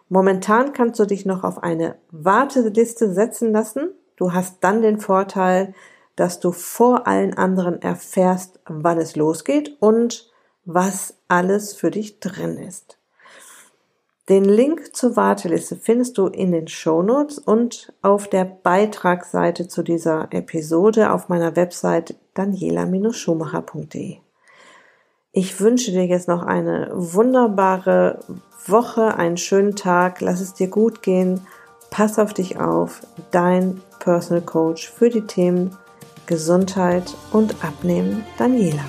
Momentan 0.09 0.73
kannst 0.73 0.99
du 0.99 1.05
dich 1.05 1.27
noch 1.27 1.45
auf 1.45 1.63
eine 1.63 1.97
Warteliste 2.11 3.13
setzen 3.13 3.53
lassen. 3.53 3.91
Du 4.17 4.33
hast 4.33 4.65
dann 4.65 4.81
den 4.81 4.99
Vorteil, 4.99 5.75
dass 6.17 6.41
du 6.41 6.53
vor 6.53 7.07
allen 7.07 7.35
anderen 7.35 7.83
erfährst, 7.83 8.61
wann 8.67 8.99
es 8.99 9.15
losgeht 9.15 9.77
und 9.81 10.31
was 10.65 11.19
alles 11.29 11.75
für 11.75 11.91
dich 11.91 12.21
drin 12.21 12.57
ist. 12.57 13.00
Den 14.31 14.45
Link 14.45 14.95
zur 14.95 15.17
Warteliste 15.17 15.75
findest 15.75 16.17
du 16.17 16.29
in 16.29 16.53
den 16.53 16.69
Shownotes 16.69 17.37
und 17.39 17.93
auf 18.01 18.29
der 18.29 18.45
Beitragsseite 18.45 19.67
zu 19.67 19.83
dieser 19.83 20.29
Episode 20.33 21.11
auf 21.11 21.29
meiner 21.29 21.57
Website 21.57 22.15
daniela-schumacher.de. 22.37 24.19
Ich 25.33 25.61
wünsche 25.61 25.91
dir 25.91 26.07
jetzt 26.07 26.29
noch 26.29 26.45
eine 26.45 26.93
wunderbare 26.93 28.21
Woche, 28.67 29.17
einen 29.17 29.37
schönen 29.37 29.75
Tag, 29.75 30.21
lass 30.21 30.41
es 30.41 30.55
dir 30.55 30.69
gut 30.69 31.03
gehen, 31.03 31.41
pass 31.91 32.21
auf 32.21 32.33
dich 32.33 32.61
auf, 32.61 33.01
dein 33.33 33.81
Personal 33.99 34.45
Coach 34.45 34.89
für 34.91 35.09
die 35.11 35.23
Themen 35.23 35.77
Gesundheit 36.27 37.17
und 37.33 37.65
Abnehmen, 37.65 38.25
Daniela. 38.39 38.85